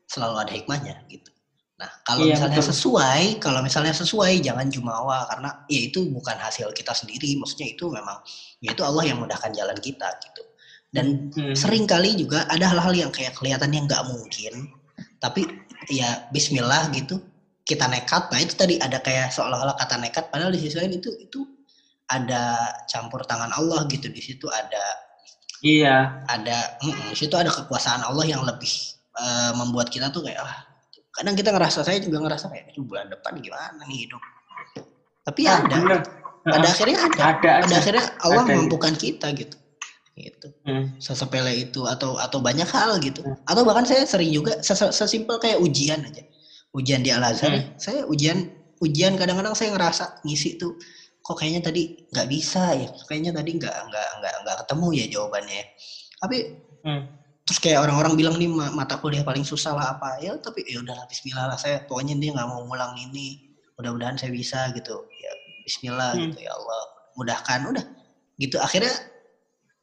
selalu 0.07 0.35
ada 0.47 0.53
hikmahnya 0.55 1.03
gitu. 1.11 1.27
Nah, 1.77 1.91
kalau 2.07 2.25
Iya, 2.25 2.39
misalnya 2.39 2.57
betul. 2.57 2.71
sesuai, 2.73 3.23
kalau 3.37 3.59
misalnya 3.61 3.93
sesuai 3.93 4.39
jangan 4.41 4.65
jumawa 4.71 5.27
karena 5.29 5.51
ya 5.69 5.79
itu 5.91 6.09
bukan 6.09 6.33
hasil 6.39 6.71
kita 6.73 6.89
sendiri, 6.95 7.37
maksudnya 7.37 7.69
itu 7.69 7.85
memang 7.91 8.17
ya 8.63 8.71
itu 8.73 8.81
Allah 8.81 9.03
yang 9.05 9.19
mudahkan 9.21 9.51
jalan 9.53 9.77
kita 9.77 10.09
gitu. 10.25 10.41
Dan 10.87 11.29
Hmm. 11.35 11.51
sering 11.53 11.83
kali 11.83 12.15
juga 12.15 12.47
ada 12.47 12.71
hal-hal 12.71 12.95
yang 12.95 13.11
kayak 13.11 13.35
kelihatannya 13.35 13.83
nggak 13.85 14.03
mungkin, 14.07 14.71
tapi 15.19 15.43
ya 15.87 16.27
Bismillah 16.31 16.87
gitu 16.91 17.19
kita 17.63 17.85
nekat. 17.85 18.31
Nah 18.31 18.39
itu 18.39 18.55
tadi 18.55 18.79
ada 18.79 18.97
kayak 18.97 19.29
seolah-olah 19.29 19.75
kata 19.75 19.99
nekat, 19.99 20.31
padahal 20.31 20.49
di 20.49 20.59
sisi 20.59 20.79
lain 20.79 20.95
itu 20.95 21.11
itu 21.19 21.43
ada 22.07 22.71
campur 22.87 23.27
tangan 23.27 23.51
Allah 23.51 23.83
gitu 23.85 24.07
di 24.07 24.23
situ 24.23 24.47
ada 24.47 24.79
Iya. 25.59 26.23
ada 26.23 26.79
mm, 26.79 27.11
di 27.11 27.17
situ 27.17 27.35
ada 27.35 27.51
kekuasaan 27.51 27.99
Allah 27.99 28.23
yang 28.23 28.47
lebih 28.47 28.71
eh, 29.17 29.51
membuat 29.51 29.89
kita 29.89 30.07
tuh 30.07 30.23
kayak 30.23 30.39
ah 30.39 30.55
kadang 31.11 31.33
kita 31.33 31.49
ngerasa 31.49 31.81
saya 31.81 31.97
juga 31.97 32.21
ngerasa 32.21 32.47
kayak 32.47 32.71
"Aduh, 32.71 32.85
bulan 32.85 33.09
depan 33.09 33.35
gimana 33.41 33.81
nih 33.83 34.05
hidup 34.05 34.21
tapi 35.25 35.43
Ah, 35.43 35.59
ada 35.59 35.75
bener. 35.75 35.99
pada 36.45 36.63
Ah, 36.63 36.71
akhirnya 36.71 36.97
ada 37.01 37.11
Ada 37.11 37.51
pada 37.59 37.75
akhirnya 37.75 38.05
Allah 38.21 38.39
Ada. 38.39 38.51
memampukan 38.53 38.93
kita 38.95 39.27
gitu 39.35 39.57
gitu 40.17 40.49
Hmm. 40.65 40.89
sesepele 40.97 41.53
itu 41.53 41.85
atau 41.85 42.17
atau 42.17 42.41
banyak 42.41 42.65
hal 42.65 42.97
gitu 42.97 43.21
Hmm. 43.21 43.37
atau 43.45 43.61
bahkan 43.61 43.85
saya 43.85 44.03
sering 44.03 44.33
juga 44.33 44.57
ses- 44.59 44.91
sesimpel 44.91 45.37
kayak 45.37 45.61
ujian 45.61 46.01
aja 46.01 46.25
ujian 46.73 47.05
di 47.05 47.13
Al 47.13 47.21
Azhar 47.23 47.53
Hmm. 47.53 47.69
saya 47.77 48.03
ujian 48.09 48.49
ujian 48.81 49.13
kadang-kadang 49.15 49.53
saya 49.53 49.73
ngerasa 49.73 50.21
ngisi 50.25 50.57
tuh 50.57 50.73
kok 51.21 51.37
kayaknya 51.37 51.61
tadi 51.61 51.83
nggak 52.09 52.27
bisa 52.27 52.73
ya 52.73 52.87
kayaknya 53.05 53.31
tadi 53.33 53.51
nggak 53.57 53.75
nggak 53.87 54.07
nggak 54.21 54.33
nggak 54.43 54.57
ketemu 54.65 54.87
ya 54.93 55.05
jawabannya 55.11 55.55
ya. 55.61 55.65
tapi 56.17 56.37
Hmm. 56.81 57.01
terus 57.43 57.59
kayak 57.59 57.79
orang-orang 57.83 58.13
bilang 58.15 58.35
nih 58.35 58.49
ma- 58.49 58.73
mata 58.73 58.97
kuliah 58.97 59.23
paling 59.23 59.43
susah 59.43 59.71
lah 59.71 59.95
apa 59.95 60.17
ya 60.19 60.35
tapi 60.39 60.65
ya 60.65 60.81
udahlah 60.81 61.05
Bismillah 61.05 61.45
lah 61.51 61.57
saya 61.57 61.79
pokoknya 61.85 62.17
dia 62.17 62.31
nggak 62.33 62.47
mau 62.47 62.63
ngulang 62.65 62.95
ini 62.97 63.39
mudah-mudahan 63.77 64.17
saya 64.17 64.31
bisa 64.33 64.67
gitu 64.73 64.93
ya 65.15 65.31
Bismillah 65.63 66.11
Hmm. 66.15 66.31
gitu 66.31 66.37
ya 66.41 66.51
Allah 66.51 66.81
mudahkan 67.17 67.59
udah 67.65 67.85
gitu 68.37 68.55
akhirnya 68.61 68.93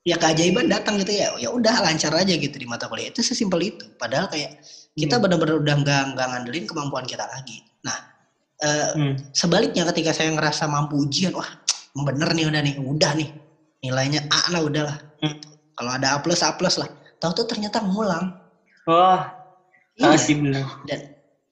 ya 0.05 0.21
keajaiban 0.21 0.69
datang 0.69 1.01
gitu 1.01 1.17
ya 1.17 1.33
ya 1.41 1.49
udah 1.49 1.81
lancar 1.81 2.13
aja 2.13 2.37
gitu 2.37 2.53
di 2.61 2.69
mata 2.69 2.87
kuliah. 2.87 3.09
Itu 3.09 3.25
sesimpel 3.25 3.73
itu. 3.75 3.89
Padahal 3.97 4.29
kayak 4.29 4.61
kita 4.95 5.17
Hmm. 5.17 5.25
benar-benar 5.27 5.57
udah 5.65 5.75
nggak 5.81 6.03
nggak 6.15 6.27
ngandelin 6.31 6.65
kemampuan 6.69 7.09
kita 7.09 7.25
lagi. 7.25 7.65
Nah 7.83 7.99
eh, 8.61 8.93
Hmm. 8.95 9.15
sebaliknya 9.33 9.83
ketika 9.91 10.13
saya 10.15 10.31
ngerasa 10.31 10.69
mampu 10.69 11.01
ujian 11.01 11.35
wah 11.35 11.49
bener 11.97 12.31
nih 12.37 12.47
udah 12.53 12.61
nih 12.63 12.75
udah 12.79 13.13
nih. 13.17 13.31
Nilainya 13.81 14.29
A 14.29 14.53
lah 14.53 14.61
udah 14.63 14.83
lah 14.87 14.99
Hmm. 15.25 15.37
kalau 15.75 15.91
ada 15.97 16.15
A 16.15 16.19
plus 16.21 16.45
A 16.45 16.53
plus 16.55 16.77
lah. 16.77 16.89
Tahu 17.19 17.33
tuh 17.35 17.47
ternyata 17.49 17.81
ngulang. 17.81 18.37
Wah, 18.85 19.33
iya. 19.97 20.13
bener. 20.21 20.61
dan 20.85 21.01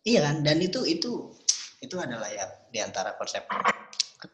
iya 0.05 0.21
kan? 0.29 0.45
Dan 0.45 0.61
itu 0.61 0.85
itu 0.85 1.33
itu 1.81 1.97
adalah 1.97 2.29
ya 2.29 2.45
di 2.69 2.79
antara 2.85 3.17
konsep 3.17 3.49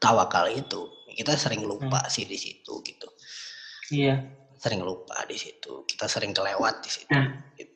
tawakal 0.03 0.51
itu. 0.51 0.91
Kita 1.09 1.35
sering 1.35 1.63
lupa 1.63 2.03
Hmm. 2.03 2.11
sih 2.11 2.27
di 2.27 2.35
situ 2.39 2.83
gitu 2.83 3.07
Iya. 3.91 4.25
sering 4.59 4.83
lupa 4.83 5.23
di 5.31 5.39
situ 5.39 5.87
kita 5.87 6.11
sering 6.11 6.35
kelewat 6.35 6.83
di 6.83 6.91
situ 6.91 7.09
Nah. 7.15 7.31
Gitu. 7.55 7.71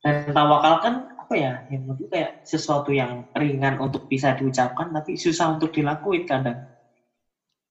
Dan 0.00 0.32
tawakal 0.32 0.80
kan 0.80 0.94
apa 1.20 1.34
ya? 1.36 1.52
Yang 1.68 1.82
penting 1.92 2.08
kayak 2.08 2.30
sesuatu 2.40 2.88
yang 2.88 3.28
ringan 3.36 3.76
untuk 3.76 4.08
bisa 4.08 4.32
diucapkan 4.32 4.88
tapi 4.88 5.20
susah 5.20 5.52
untuk 5.52 5.68
dilakuin 5.76 6.24
kadang. 6.24 6.64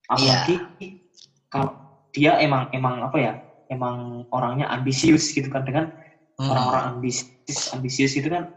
Apalagi 0.06 0.62
kalau 1.50 1.74
dia 2.14 2.38
emang 2.38 2.70
emang 2.70 3.02
apa 3.02 3.18
ya? 3.18 3.34
Emang 3.66 4.26
orangnya 4.30 4.70
ambisius 4.70 5.30
gitu 5.34 5.50
kan 5.50 5.66
dengan 5.66 5.90
Hmm. 6.40 6.56
orang-orang 6.56 6.84
ambisius 6.96 7.74
ambisius 7.76 8.16
itu 8.16 8.32
kan 8.32 8.48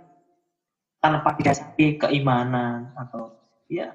tanpa 1.03 1.35
didasari 1.35 1.98
keimanan 1.98 2.94
atau 2.94 3.35
ya 3.66 3.90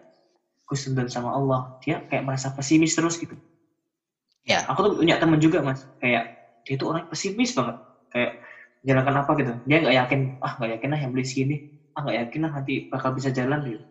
kusnudon 0.67 1.07
sama 1.07 1.31
Allah 1.31 1.71
dia 1.79 2.03
kayak 2.03 2.27
merasa 2.27 2.51
pesimis 2.51 2.91
terus 2.91 3.15
gitu 3.15 3.39
Ya. 4.47 4.63
aku 4.63 4.79
tuh 4.87 4.91
punya 5.03 5.19
temen 5.19 5.39
juga 5.43 5.59
mas. 5.59 5.83
Kayak 5.99 6.31
dia 6.63 6.75
tuh 6.79 6.87
orang 6.95 7.03
pesimis 7.11 7.51
banget. 7.51 7.75
Kayak 8.11 8.31
jalankan 8.87 9.15
apa 9.23 9.31
gitu. 9.39 9.51
Dia 9.67 9.77
nggak 9.83 9.95
yakin 10.07 10.19
ah 10.39 10.51
nggak 10.55 10.71
yakin 10.79 10.89
lah 10.95 10.99
yang 11.03 11.11
beli 11.11 11.25
segini. 11.27 11.55
Ah 11.95 11.99
nggak 12.07 12.17
yakin 12.27 12.39
lah 12.47 12.51
nanti 12.55 12.73
bakal 12.87 13.11
bisa 13.11 13.29
jalan 13.35 13.59
gitu. 13.67 13.83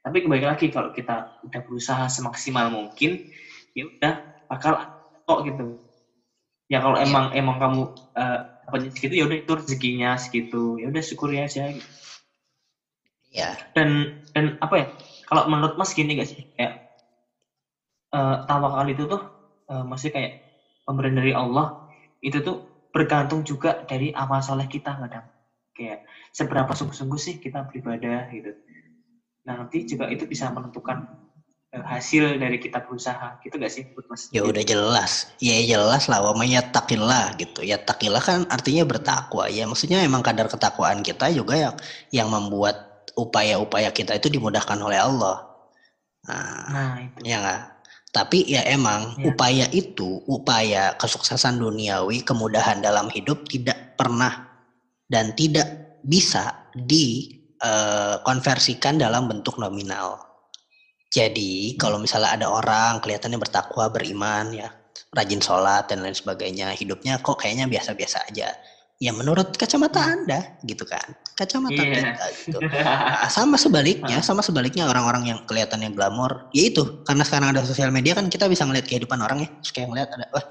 Tapi 0.00 0.16
kembali 0.24 0.44
lagi 0.48 0.66
kalau 0.72 0.88
kita 0.96 1.28
udah 1.44 1.60
berusaha 1.68 2.04
semaksimal 2.08 2.72
mungkin 2.72 3.20
ya 3.76 3.84
udah 3.84 4.14
bakal 4.48 4.80
kok 5.28 5.40
gitu. 5.44 5.76
Ya 6.72 6.80
kalau 6.80 6.96
Iya. 6.96 7.04
emang 7.04 7.24
emang 7.36 7.56
kamu 7.60 7.82
eh, 8.16 8.40
dapatnya 8.64 8.90
segitu 8.96 9.14
ya 9.20 9.24
udah 9.28 9.36
itu 9.44 9.52
rezekinya 9.52 10.10
segitu. 10.16 10.80
Ya 10.80 10.86
udah 10.88 11.02
syukuri 11.04 11.36
aja 11.44 11.68
gitu. 11.68 11.88
ya 13.30 13.54
dan 13.76 14.10
dan 14.34 14.58
apa 14.58 14.74
ya? 14.80 14.86
Kalau 15.28 15.46
menurut 15.46 15.78
mas 15.78 15.92
gini 15.94 16.18
gak 16.18 16.26
sih? 16.32 16.42
Kayak 16.56 16.80
eh, 18.16 18.36
tawakal 18.48 18.86
itu 18.90 19.04
tuh 19.06 19.20
eh, 19.70 19.84
maksudnya 19.86 20.14
kayak 20.18 20.32
pemberian 20.84 21.16
dari 21.16 21.32
Allah 21.32 21.86
itu 22.20 22.42
tuh 22.42 22.56
bergantung 22.90 23.46
juga 23.46 23.86
dari 23.86 24.10
amal 24.10 24.42
soleh 24.42 24.66
kita 24.66 24.98
kadang 24.98 25.26
kayak 25.72 26.02
seberapa 26.34 26.74
sungguh-sungguh 26.74 27.20
sih 27.20 27.34
kita 27.38 27.64
beribadah 27.70 28.28
gitu 28.34 28.52
nah 29.46 29.56
nanti 29.56 29.88
juga 29.88 30.10
itu 30.10 30.26
bisa 30.26 30.50
menentukan 30.52 31.06
eh, 31.72 31.84
hasil 31.86 32.36
dari 32.36 32.58
kita 32.58 32.82
berusaha 32.82 33.38
gitu 33.40 33.54
gak 33.56 33.72
sih 33.72 33.86
mas 34.10 34.28
Ya 34.34 34.42
udah 34.42 34.62
jelas, 34.62 35.30
ya 35.38 35.56
jelas 35.64 36.10
lah. 36.10 36.22
Wa 36.22 36.34
may 36.34 36.54
yattaqillah 36.54 37.34
gitu. 37.38 37.66
Ya 37.66 37.78
takillah 37.78 38.22
kan 38.22 38.46
artinya 38.50 38.86
bertakwa. 38.86 39.46
Ya 39.50 39.66
maksudnya 39.66 40.02
emang 40.02 40.22
kadar 40.22 40.46
ketakwaan 40.50 41.02
kita 41.02 41.30
juga 41.34 41.54
yang 41.58 41.74
yang 42.14 42.28
membuat 42.30 42.90
upaya-upaya 43.18 43.90
kita 43.90 44.18
itu 44.18 44.30
dimudahkan 44.30 44.78
oleh 44.78 44.98
Allah. 44.98 45.50
Nah, 46.28 46.66
nah 46.70 46.92
itu 47.00 47.18
ya 47.26 47.36
nggak. 47.42 47.60
Tapi 48.10 48.42
ya 48.50 48.66
emang 48.66 49.14
Ya. 49.22 49.30
upaya 49.30 49.70
itu, 49.70 50.18
upaya 50.26 50.98
kesuksesan 50.98 51.62
duniawi, 51.62 52.26
kemudahan 52.26 52.82
dalam 52.82 53.06
hidup 53.06 53.46
tidak 53.46 53.94
pernah 53.94 54.50
dan 55.06 55.30
tidak 55.38 55.94
bisa 56.02 56.66
dikonversikan 56.74 58.98
dalam 58.98 59.30
bentuk 59.30 59.62
nominal. 59.62 60.18
Jadi 61.10 61.74
kalau 61.78 61.98
misalnya 62.02 62.34
ada 62.34 62.46
orang 62.50 62.98
kelihatannya 62.98 63.38
bertakwa, 63.38 63.86
beriman, 63.90 64.54
ya 64.54 64.70
rajin 65.10 65.42
sholat 65.42 65.90
dan 65.90 66.06
lain 66.06 66.14
sebagainya, 66.14 66.70
hidupnya 66.74 67.18
kok 67.18 67.42
kayaknya 67.42 67.66
biasa-biasa 67.66 68.30
aja. 68.30 68.54
Ya 69.00 69.16
menurut 69.16 69.56
kacamata 69.56 70.04
anda, 70.04 70.44
gitu 70.60 70.84
kan? 70.84 71.16
Kacamata 71.32 71.88
Iya. 71.88 72.04
kita, 72.04 72.24
gitu. 72.36 72.58
Nah, 73.16 73.24
sama 73.32 73.56
sebaliknya, 73.56 74.20
sama 74.20 74.44
sebaliknya 74.44 74.84
orang-orang 74.92 75.32
yang 75.32 75.38
kelihatannya 75.48 75.88
glamor, 75.96 76.44
ya 76.52 76.68
itu 76.68 76.84
karena 77.08 77.24
sekarang 77.24 77.56
ada 77.56 77.64
sosial 77.64 77.88
media 77.88 78.12
kan 78.12 78.28
kita 78.28 78.44
bisa 78.44 78.68
ngeliat 78.68 78.84
kehidupan 78.84 79.16
orang 79.24 79.40
ya, 79.40 79.48
terus 79.64 79.72
kayak 79.72 79.88
ngeliat 79.88 80.08
ada, 80.12 80.26
wah 80.36 80.44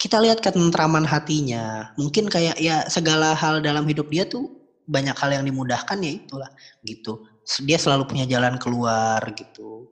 kita 0.00 0.16
lihat 0.24 0.38
ketentraman 0.44 1.04
hatinya, 1.08 1.88
mungkin 2.00 2.28
kayak 2.28 2.56
ya 2.60 2.84
segala 2.90 3.32
hal 3.38 3.60
dalam 3.64 3.84
hidup 3.88 4.08
dia 4.12 4.24
tuh 4.28 4.50
banyak 4.88 5.14
hal 5.16 5.30
yang 5.40 5.44
dimudahkan 5.48 5.98
ya 6.04 6.12
itulah 6.16 6.50
gitu. 6.84 7.20
Dia 7.64 7.78
selalu 7.80 8.04
punya 8.08 8.26
jalan 8.28 8.56
keluar 8.60 9.20
gitu, 9.34 9.88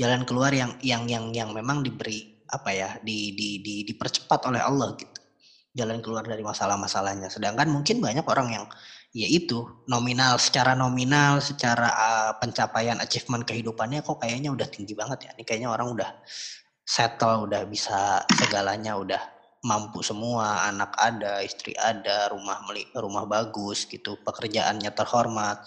jalan 0.00 0.24
keluar 0.28 0.52
yang 0.54 0.72
yang 0.82 1.06
yang 1.10 1.30
yang 1.34 1.50
memang 1.56 1.82
diberi 1.86 2.22
apa 2.50 2.70
ya 2.74 2.90
di 3.02 3.32
di 3.36 3.60
di 3.64 3.82
dipercepat 3.88 4.40
oleh 4.52 4.62
Allah 4.62 4.92
gitu, 4.98 5.15
jalan 5.76 6.00
keluar 6.00 6.24
dari 6.24 6.40
masalah-masalahnya. 6.40 7.28
Sedangkan 7.28 7.68
mungkin 7.68 8.00
banyak 8.00 8.24
orang 8.24 8.48
yang 8.48 8.64
ya 9.16 9.28
itu 9.28 9.64
nominal 9.88 10.40
secara 10.40 10.72
nominal 10.76 11.40
secara 11.40 11.88
uh, 11.88 12.32
pencapaian 12.36 13.00
achievement 13.00 13.44
kehidupannya 13.48 14.04
kok 14.04 14.20
kayaknya 14.20 14.52
udah 14.52 14.68
tinggi 14.68 14.92
banget 14.92 15.24
ya 15.24 15.30
ini 15.40 15.44
kayaknya 15.48 15.72
orang 15.72 15.88
udah 15.96 16.10
settle 16.84 17.48
udah 17.48 17.64
bisa 17.64 18.20
segalanya 18.36 18.92
udah 19.00 19.22
mampu 19.64 20.04
semua 20.04 20.68
anak 20.68 20.92
ada 21.00 21.40
istri 21.40 21.72
ada 21.80 22.28
rumah 22.28 22.60
meli 22.68 22.84
rumah 22.92 23.24
bagus 23.24 23.88
gitu 23.88 24.20
pekerjaannya 24.20 24.92
terhormat 24.92 25.64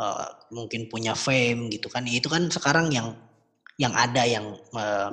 uh, 0.00 0.26
mungkin 0.48 0.88
punya 0.88 1.12
fame 1.12 1.68
gitu 1.68 1.92
kan 1.92 2.08
itu 2.08 2.32
kan 2.32 2.48
sekarang 2.48 2.88
yang 2.90 3.12
yang 3.76 3.92
ada 3.92 4.24
yang 4.24 4.56
uh, 4.72 5.12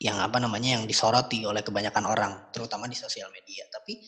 yang 0.00 0.16
apa 0.16 0.40
namanya 0.40 0.80
yang 0.80 0.84
disoroti 0.88 1.44
oleh 1.44 1.60
kebanyakan 1.60 2.04
orang 2.08 2.32
terutama 2.50 2.88
di 2.88 2.96
sosial 2.96 3.28
media 3.28 3.68
tapi 3.68 4.00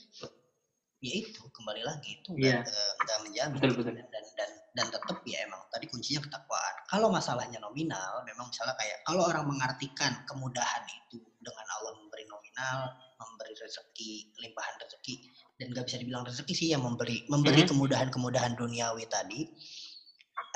ya 1.02 1.14
itu 1.18 1.42
kembali 1.52 1.82
lagi 1.84 2.16
itu 2.16 2.30
Iya. 2.38 2.62
nggak 2.62 2.72
eh, 2.72 2.92
nggak 3.04 3.18
menjamin 3.26 3.58
Betul, 3.60 3.72
betul. 3.82 3.94
dan 3.98 4.24
dan 4.38 4.50
dan, 4.72 4.86
tetap 4.88 5.18
ya 5.28 5.44
emang 5.44 5.60
tadi 5.68 5.84
kuncinya 5.90 6.22
ketakwaan 6.24 6.74
kalau 6.88 7.12
masalahnya 7.12 7.58
nominal 7.60 8.22
memang 8.24 8.48
misalnya 8.48 8.72
kayak 8.80 9.02
kalau 9.04 9.26
orang 9.28 9.44
mengartikan 9.44 10.16
kemudahan 10.24 10.80
itu 10.88 11.20
dengan 11.42 11.66
Allah 11.76 11.92
memberi 12.00 12.24
nominal 12.24 12.88
memberi 13.20 13.52
rezeki 13.52 14.32
limpahan 14.40 14.74
rezeki 14.80 15.14
dan 15.60 15.66
nggak 15.74 15.84
bisa 15.90 15.96
dibilang 16.00 16.24
rezeki 16.24 16.52
sih 16.56 16.68
yang 16.72 16.80
memberi 16.86 17.26
memberi 17.28 17.66
Mhm. 17.66 17.68
kemudahan-kemudahan 17.74 18.56
duniawi 18.56 19.04
tadi 19.10 19.44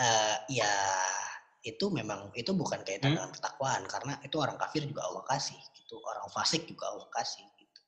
eh 0.01 0.37
ya 0.49 0.73
itu 1.67 1.91
memang 1.91 2.31
itu 2.33 2.55
bukan 2.55 2.79
kaitan 2.87 3.11
Hmm. 3.11 3.19
dengan 3.19 3.31
ketakwaan 3.35 3.83
karena 3.85 4.15
itu 4.23 4.37
orang 4.39 4.55
kafir 4.55 4.87
juga 4.87 5.03
Allah 5.03 5.27
kasih 5.27 5.59
gitu 5.75 5.99
orang 5.99 6.31
fasik 6.31 6.63
juga 6.65 6.95
Allah 6.95 7.09
kasih 7.11 7.43
gitu 7.59 7.81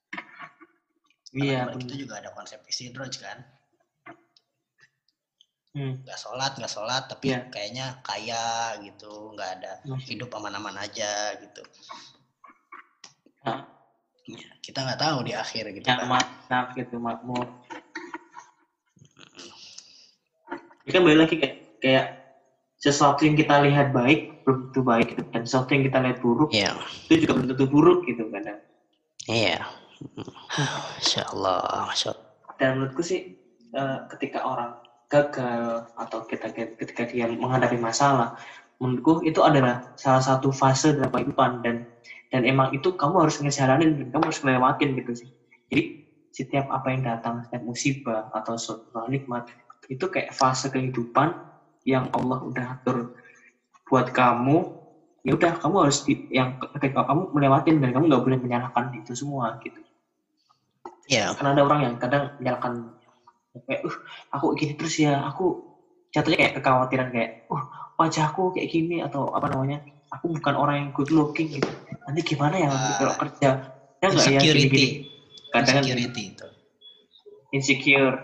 iya 1.38 1.62
benar. 1.62 1.78
itu 1.78 1.94
juga 2.02 2.18
ada 2.18 2.34
konsep 2.34 2.58
istidroj 2.66 3.14
kan 3.22 3.38
Hmm. 5.68 6.00
nggak 6.02 6.18
sholat 6.18 6.58
nggak 6.58 6.72
sholat 6.72 7.06
tapi 7.06 7.30
Iya. 7.30 7.46
kayaknya 7.54 7.86
kaya 8.02 8.44
gitu 8.82 9.30
nggak 9.36 9.50
ada 9.62 9.72
Hmm. 9.86 10.00
hidup 10.02 10.30
aman-aman 10.34 10.74
aja 10.76 11.38
gitu 11.38 11.62
Ah. 13.46 13.62
Ya, 14.26 14.44
kita 14.60 14.82
nggak 14.82 14.98
tahu 14.98 15.24
di 15.24 15.32
akhir 15.32 15.70
gitu 15.72 15.86
yang 15.86 16.02
kan 16.02 16.08
maaf 16.10 16.66
gitu 16.74 16.98
makmur 16.98 17.46
ini 20.82 20.90
kan 20.90 21.00
balik 21.04 21.18
lagi 21.22 21.34
kayak 21.38 21.54
kayak 21.78 22.06
sesuatu 22.78 23.26
yang 23.26 23.34
kita 23.34 23.58
lihat 23.66 23.90
baik 23.90 24.46
belum 24.46 24.70
tentu 24.70 24.80
baik 24.86 25.06
gitu. 25.14 25.22
dan 25.34 25.42
sesuatu 25.44 25.70
yang 25.74 25.84
kita 25.90 25.98
lihat 25.98 26.18
buruk 26.22 26.50
iya. 26.54 26.70
itu 27.10 27.26
juga 27.26 27.32
belum 27.38 27.46
tentu 27.54 27.66
buruk 27.66 27.98
gitu 28.06 28.22
kadang 28.30 28.60
iya. 29.26 29.58
Masya 30.98 31.22
Allah 31.34 31.90
Masya 31.90 32.08
Allah 32.14 32.26
dan 32.58 32.68
menurutku 32.78 33.02
sih 33.02 33.34
eh, 33.74 33.98
ketika 34.14 34.46
orang 34.46 34.78
gagal 35.10 35.88
atau 35.96 36.18
kita 36.28 36.52
ketika 36.54 37.08
dia 37.08 37.26
menghadapi 37.26 37.80
masalah 37.80 38.38
menurutku 38.78 39.26
itu 39.26 39.42
adalah 39.42 39.94
salah 39.98 40.22
satu 40.22 40.54
fase 40.54 40.94
dalam 40.94 41.10
kehidupan 41.10 41.66
dan 41.66 41.86
dan 42.28 42.44
emang 42.44 42.70
itu 42.76 42.94
kamu 42.94 43.26
harus 43.26 43.40
ngejalanin 43.40 43.98
dan 43.98 44.06
kamu 44.12 44.22
harus 44.30 44.40
ngelewatin 44.44 44.90
gitu 45.00 45.12
sih. 45.24 45.30
Jadi 45.72 45.82
setiap 46.30 46.68
apa 46.70 46.92
yang 46.92 47.02
datang 47.02 47.42
setiap 47.48 47.62
musibah 47.64 48.28
atau 48.36 48.54
suatu 48.54 49.08
nikmat 49.08 49.48
itu 49.88 50.04
kayak 50.12 50.36
fase 50.36 50.68
kehidupan 50.68 51.34
yang 51.88 52.04
Allah 52.12 52.38
udah 52.44 52.64
atur 52.76 53.16
buat 53.88 54.12
kamu 54.12 54.68
ya 55.24 55.32
udah 55.32 55.56
kamu 55.56 55.76
harus 55.88 56.04
di, 56.04 56.20
yang 56.28 56.60
ketika 56.76 57.08
kamu 57.08 57.32
melewatin 57.32 57.80
dan 57.80 57.90
kamu 57.96 58.12
nggak 58.12 58.24
boleh 58.28 58.38
menyalahkan 58.38 58.92
itu 58.92 59.16
semua 59.16 59.56
gitu. 59.64 59.80
Iya 61.08 61.32
karena 61.32 61.56
ada 61.56 61.62
orang 61.64 61.80
yang 61.88 61.94
kadang 61.96 62.36
menyalahkan 62.36 62.72
kayak 63.64 63.80
uh 63.88 63.96
aku 64.36 64.52
gini 64.54 64.76
terus 64.76 64.94
ya 65.00 65.24
aku 65.24 65.64
jatuhnya 66.12 66.38
kayak 66.38 66.54
kekhawatiran 66.60 67.08
kayak 67.08 67.30
uh 67.48 67.64
wajahku 67.98 68.52
kayak 68.54 68.68
gini 68.70 69.00
atau 69.02 69.32
apa 69.32 69.50
namanya 69.50 69.82
aku 70.12 70.36
bukan 70.36 70.54
orang 70.54 70.76
yang 70.84 70.90
good 70.92 71.10
looking 71.10 71.48
gitu. 71.48 71.68
Nanti 72.06 72.20
gimana 72.24 72.54
ya 72.60 72.68
nanti 72.70 72.92
kalau 73.00 73.12
Ah. 73.16 73.18
kerja? 73.24 73.50
Ya 73.98 74.06
nggak 74.12 74.26
ya 74.28 74.38
insecurity. 74.38 74.68
Gini-gini 74.68 74.88
kadang 75.50 75.74
kan 75.74 75.82
insecurity 75.82 76.22
itu. 76.30 76.46
Insecure. 77.56 78.16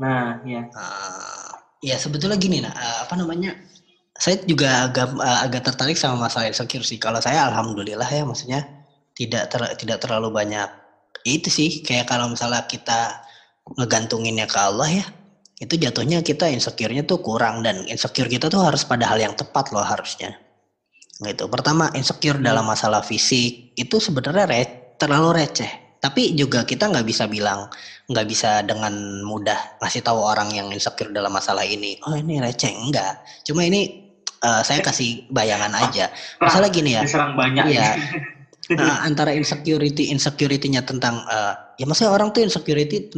Nah 0.00 0.40
ya. 0.42 0.62
Ah, 0.74 1.29
ya 1.80 1.96
sebetulnya 1.96 2.36
gini 2.36 2.60
nah 2.64 2.72
ah, 2.72 2.96
apa 3.08 3.16
namanya? 3.16 3.56
Saya 4.20 4.40
juga 4.44 4.88
agak 4.88 5.16
ah, 5.20 5.44
agak 5.44 5.64
tertarik 5.72 5.96
sama 5.96 6.28
masalah 6.28 6.52
insecure 6.52 6.84
sih. 6.84 7.00
Kalau 7.00 7.18
saya 7.20 7.48
alhamdulillah 7.48 8.08
ya 8.08 8.24
maksudnya 8.24 8.60
tidak 9.16 9.48
ter- 9.52 9.74
tidak 9.80 9.98
terlalu 10.04 10.32
banyak 10.32 10.68
ya 11.24 11.32
itu 11.32 11.48
sih. 11.48 11.80
Kayak 11.82 12.12
kalau 12.12 12.28
misalnya 12.30 12.64
kita 12.68 13.24
ngegantunginnya 13.76 14.46
ke 14.48 14.58
Allah 14.60 14.88
ya 14.88 15.06
itu 15.60 15.76
jatuhnya 15.76 16.24
kita 16.24 16.48
insecure-nya 16.48 17.04
tuh 17.04 17.20
kurang. 17.20 17.60
Dan 17.60 17.84
insecure 17.88 18.28
kita 18.28 18.48
tuh 18.48 18.64
harus 18.64 18.84
pada 18.88 19.08
hal 19.08 19.20
yang 19.20 19.36
tepat 19.36 19.72
loh 19.72 19.84
harusnya. 19.84 20.36
Gitu. 21.20 21.44
Pertama 21.52 21.92
insecure 21.92 22.40
dalam 22.40 22.64
masalah 22.64 23.04
fisik 23.04 23.76
itu 23.76 23.96
sebenarnya 24.00 24.48
re- 24.48 24.96
terlalu 24.96 25.36
receh 25.36 25.89
tapi 26.00 26.32
juga 26.32 26.64
kita 26.64 26.88
nggak 26.88 27.06
bisa 27.06 27.28
bilang 27.28 27.68
nggak 28.08 28.26
bisa 28.26 28.64
dengan 28.64 29.22
mudah 29.22 29.78
ngasih 29.84 30.02
tahu 30.02 30.18
orang 30.18 30.50
yang 30.50 30.72
insecure 30.72 31.12
dalam 31.12 31.30
masalah 31.30 31.62
ini 31.62 32.00
oh 32.08 32.16
ini 32.16 32.40
receh. 32.40 32.72
Enggak 32.72 33.20
cuma 33.44 33.62
ini 33.62 34.10
eh, 34.40 34.62
saya 34.64 34.80
kasih 34.80 35.28
bayangan 35.28 35.72
aja. 35.76 36.08
masalah 36.40 36.72
gini 36.72 36.96
ya. 36.96 37.04
diserang 37.04 37.36
banyak 37.36 37.64
Iya. 37.70 37.90
Nah, 38.70 39.02
antara 39.02 39.34
insecurity 39.34 40.14
insecurity-nya 40.14 40.86
tentang 40.86 41.26
eh, 41.26 41.54
ya 41.82 41.84
maksudnya 41.90 42.14
orang 42.14 42.30
tuh 42.30 42.46
insecurity 42.46 43.10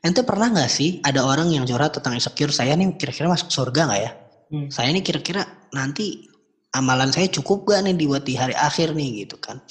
ente 0.00 0.20
pernah 0.24 0.48
nggak 0.48 0.70
sih 0.72 1.04
ada 1.04 1.28
orang 1.28 1.52
yang 1.52 1.68
curhat 1.68 1.92
tentang 2.00 2.16
insecure 2.16 2.48
saya 2.48 2.72
nih 2.72 2.96
kira-kira 2.96 3.28
masuk 3.28 3.52
surga 3.52 3.84
nggak 3.84 4.00
ya? 4.00 4.12
Hmm. 4.48 4.68
saya 4.72 4.92
nih 4.92 5.04
kira-kira 5.04 5.44
nanti 5.72 6.28
amalan 6.76 7.08
saya 7.14 7.30
cukup 7.30 7.64
gak 7.70 7.86
nih 7.86 7.96
buat 8.04 8.26
di 8.26 8.34
hari 8.36 8.52
akhir 8.52 8.92
nih 8.92 9.24
gitu 9.24 9.40
kan 9.40 9.62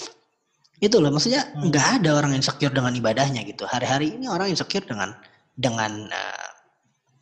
itu 0.83 0.95
loh 0.99 1.11
maksudnya 1.15 1.41
Hmm. 1.55 1.71
nggak 1.71 1.87
ada 2.03 2.09
orang 2.19 2.31
insecure 2.35 2.73
dengan 2.75 2.91
ibadahnya 2.91 3.41
gitu 3.47 3.63
hari-hari 3.63 4.07
ini 4.19 4.25
orang 4.27 4.51
insecure 4.51 4.83
dengan 4.83 5.15
dengan 5.55 5.91
eh, 6.11 6.49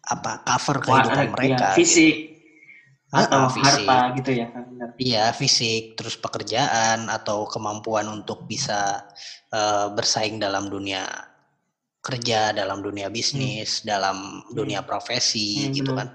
apa 0.09 0.41
cover 0.49 0.77
Wah, 0.81 1.05
kehidupan 1.05 1.25
ya, 1.29 1.31
mereka 1.35 1.65
gitu. 1.77 1.77
fisik 1.85 2.15
Ah, 3.11 3.27
atau 3.27 3.43
ah, 3.43 3.49
fisik. 3.51 3.85
harta 3.91 4.15
gitu 4.17 4.31
ya 4.39 4.47
benar 4.55 4.89
Iya, 4.95 5.25
fisik, 5.35 5.83
terus 5.99 6.15
pekerjaan 6.15 7.11
atau 7.11 7.43
kemampuan 7.43 8.07
untuk 8.07 8.47
bisa 8.47 9.03
eh, 9.51 9.87
bersaing 9.91 10.39
dalam 10.39 10.71
dunia 10.71 11.03
kerja, 12.01 12.49
dalam 12.55 12.81
dunia 12.81 13.11
bisnis, 13.13 13.83
dalam 13.85 14.41
dunia 14.49 14.81
profesi 14.81 15.69
Hmm, 15.69 15.75
gitu 15.75 15.91
benar. 15.91 15.99
kan. 16.01 16.07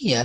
Iya, 0.00 0.22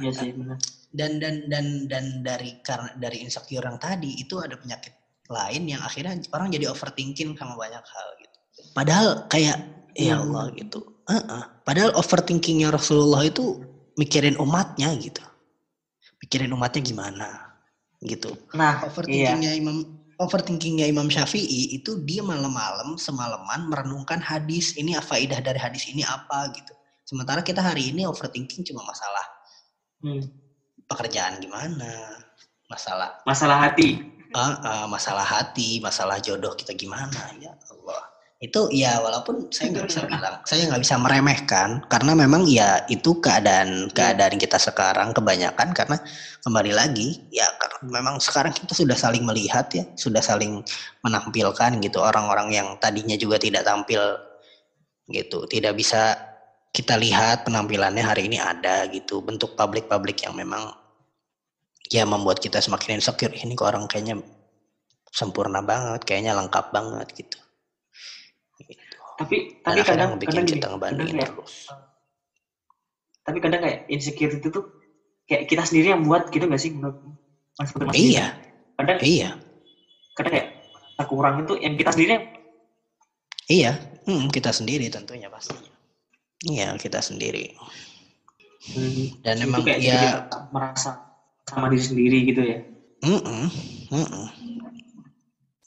iya 0.00 0.10
sih 0.14 0.30
benar 0.32 0.58
dan 0.94 1.18
dan 1.18 1.50
dan 1.50 1.66
dan 1.90 2.04
dari 2.22 2.62
karena 2.62 2.94
dari 2.94 3.26
insecure 3.26 3.66
yang 3.66 3.82
tadi 3.82 4.14
itu 4.22 4.38
ada 4.38 4.54
penyakit 4.54 4.94
lain 5.26 5.62
yang 5.66 5.80
akhirnya 5.80 6.20
orang 6.32 6.52
jadi 6.52 6.68
overthinking 6.68 7.32
sama 7.34 7.56
banyak 7.56 7.80
hal 7.80 8.08
gitu. 8.20 8.36
Padahal 8.72 9.24
kayak 9.28 9.58
ya 9.94 10.18
Hmm. 10.18 10.34
Allah 10.34 10.50
gitu. 10.58 10.80
uh-uh. 11.04 11.42
padahal 11.62 11.94
overthinkingnya 11.94 12.72
Rasulullah 12.72 13.22
itu 13.22 13.60
mikirin 13.94 14.34
umatnya 14.40 14.90
gitu 14.98 15.20
mikirin 16.18 16.50
umatnya 16.50 16.80
gimana 16.80 17.28
gitu 18.02 18.34
Nah, 18.56 18.80
iya. 18.80 18.88
overthinkingnya 18.90 19.52
Imam 19.54 19.76
overthinkingnya 20.16 20.88
Imam 20.88 21.06
Syafi'i 21.06 21.76
itu 21.76 22.00
dia 22.02 22.24
malam-malam 22.24 22.96
semalaman 22.96 23.68
merenungkan 23.68 24.18
hadis 24.18 24.74
ini 24.74 24.96
faidah 24.96 25.38
dari 25.38 25.60
hadis 25.60 25.84
ini 25.86 26.02
apa 26.02 26.50
gitu 26.56 26.72
sementara 27.04 27.44
kita 27.44 27.60
hari 27.60 27.92
ini 27.92 28.02
overthinking 28.02 28.64
cuma 28.66 28.82
masalah 28.82 29.24
Hmm. 30.00 30.24
pekerjaan 30.84 31.36
gimana 31.38 32.18
masalah 32.66 33.20
Masalah 33.28 33.60
hati. 33.60 34.00
Ah, 34.34 34.54
ah, 34.60 34.86
masalah 34.90 35.24
hati 35.24 35.78
masalah 35.78 36.18
jodoh 36.18 36.52
kita 36.58 36.74
gimana? 36.74 37.32
Ya 37.38 37.54
Allah. 37.70 38.02
Itu 38.42 38.68
ya 38.68 39.00
walaupun 39.00 39.48
saya 39.48 39.72
nggak 39.72 39.86
bisa 39.88 40.00
bilang 40.04 40.36
saya 40.44 40.68
nggak 40.68 40.82
bisa 40.84 41.00
meremehkan 41.00 41.80
karena 41.88 42.12
memang 42.12 42.44
ya 42.44 42.84
itu 42.92 43.16
keadaan 43.22 43.88
keadaan 43.94 44.36
kita 44.36 44.60
sekarang 44.60 45.16
kebanyakan 45.16 45.72
karena 45.72 45.96
kembali 46.44 46.72
lagi 46.76 47.24
ya 47.32 47.46
karena 47.56 47.78
memang 47.88 48.20
sekarang 48.20 48.52
kita 48.52 48.76
sudah 48.76 48.98
saling 48.98 49.24
melihat 49.24 49.70
ya 49.72 49.86
sudah 49.96 50.20
saling 50.20 50.60
menampilkan 51.00 51.80
gitu. 51.80 52.02
Orang-orang 52.02 52.52
yang 52.52 52.68
tadinya 52.82 53.16
juga 53.16 53.40
tidak 53.40 53.64
tampil 53.64 54.02
gitu 55.08 55.48
tidak 55.48 55.76
bisa 55.78 56.16
kita 56.74 56.98
lihat 56.98 57.46
penampilannya 57.46 58.02
hari 58.02 58.26
ini 58.26 58.42
ada 58.42 58.84
gitu. 58.90 59.22
Bentuk 59.22 59.54
publik-publik 59.54 60.26
yang 60.26 60.34
memang 60.34 60.74
ya 61.92 62.08
membuat 62.08 62.40
kita 62.40 62.60
semakin 62.60 63.00
insecure. 63.00 63.32
Ini 63.32 63.52
kok 63.52 63.68
orang 63.68 63.84
kayaknya 63.88 64.20
sempurna 65.14 65.62
banget 65.62 66.02
kayaknya 66.02 66.34
lengkap 66.34 66.74
banget 66.74 67.06
gitu. 67.14 67.38
Gitu. 68.66 68.96
Tapi 69.14 69.36
dan 69.62 69.78
tapi 69.78 69.86
kadang 69.86 70.10
kadang 70.18 70.46
kita 70.46 70.58
kadang 70.58 70.70
ngebandingin 70.74 71.16
kayak 71.22 71.30
terus. 71.30 71.54
Tapi 73.24 73.38
kadang 73.40 73.60
kayak 73.62 73.78
insecure 73.88 74.34
itu 74.34 74.48
tuh 74.50 74.64
kayak 75.30 75.46
kita 75.48 75.62
sendiri 75.64 75.94
yang 75.94 76.02
buat 76.04 76.28
gitu 76.28 76.44
gak 76.44 76.60
sih 76.60 76.74
menurut 76.74 76.98
Mas 77.56 77.70
Mas 77.72 77.94
iya? 77.96 78.34
Kadang 78.74 78.98
iya. 79.00 79.30
kadang 80.18 80.32
kayak 80.34 80.48
kurang 81.06 81.46
itu 81.46 81.54
yang 81.62 81.74
kita 81.78 81.90
sendiri 81.94 82.10
yang 82.18 82.26
iya. 83.46 83.72
Hmm, 84.04 84.28
kita 84.28 84.52
sendiri 84.52 84.92
tentunya 84.92 85.32
pastinya 85.32 85.72
iya 86.44 86.76
kita 86.76 87.00
sendiri. 87.00 87.56
Dan 89.24 89.34
itu 89.40 89.44
emang 89.48 89.60
kayak 89.64 89.80
jadi 89.80 90.06
ya 90.08 90.12
merasa 90.52 91.13
sama 91.44 91.68
diri 91.68 91.82
sendiri 91.84 92.18
gitu 92.28 92.40
ya. 92.42 92.58
Mm-mm, 93.04 93.44
mm-mm. 93.92 94.26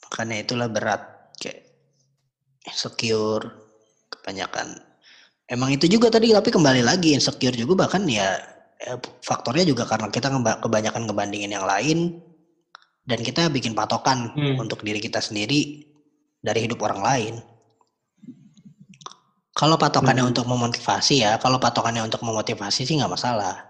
Makanya 0.08 0.36
itulah 0.42 0.66
berat 0.66 1.02
kayak 1.38 1.62
insecure 2.66 3.46
kebanyakan. 4.10 4.74
Emang 5.48 5.72
itu 5.72 5.86
juga 5.88 6.10
tadi 6.12 6.34
tapi 6.34 6.50
kembali 6.50 6.82
lagi 6.84 7.14
insecure 7.14 7.54
juga 7.54 7.86
bahkan 7.86 8.04
ya, 8.04 8.36
ya 8.82 8.94
faktornya 9.22 9.64
juga 9.64 9.86
karena 9.86 10.10
kita 10.10 10.28
kebanyakan 10.60 11.08
ngebandingin 11.08 11.54
yang 11.54 11.64
lain 11.64 12.20
dan 13.08 13.22
kita 13.24 13.48
bikin 13.48 13.72
patokan 13.72 14.34
Hmm. 14.34 14.60
untuk 14.60 14.82
diri 14.84 15.00
kita 15.00 15.22
sendiri 15.22 15.86
dari 16.42 16.68
hidup 16.68 16.82
orang 16.84 17.00
lain. 17.00 17.34
Kalau 19.56 19.74
patokannya 19.74 20.22
Hmm. 20.26 20.32
untuk 20.34 20.46
memotivasi 20.46 21.24
ya, 21.24 21.34
kalau 21.40 21.58
patokannya 21.58 22.04
untuk 22.04 22.22
memotivasi 22.22 22.84
sih 22.86 22.94
nggak 22.98 23.10
masalah. 23.10 23.67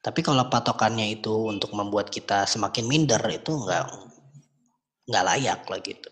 Tapi 0.00 0.20
kalau 0.24 0.48
patokannya 0.48 1.12
itu 1.12 1.32
untuk 1.52 1.76
membuat 1.76 2.08
kita 2.08 2.48
semakin 2.48 2.88
minder 2.88 3.20
itu 3.28 3.52
nggak 3.52 3.84
nggak 5.08 5.24
layak 5.28 5.60
lah 5.68 5.80
gitu. 5.84 6.10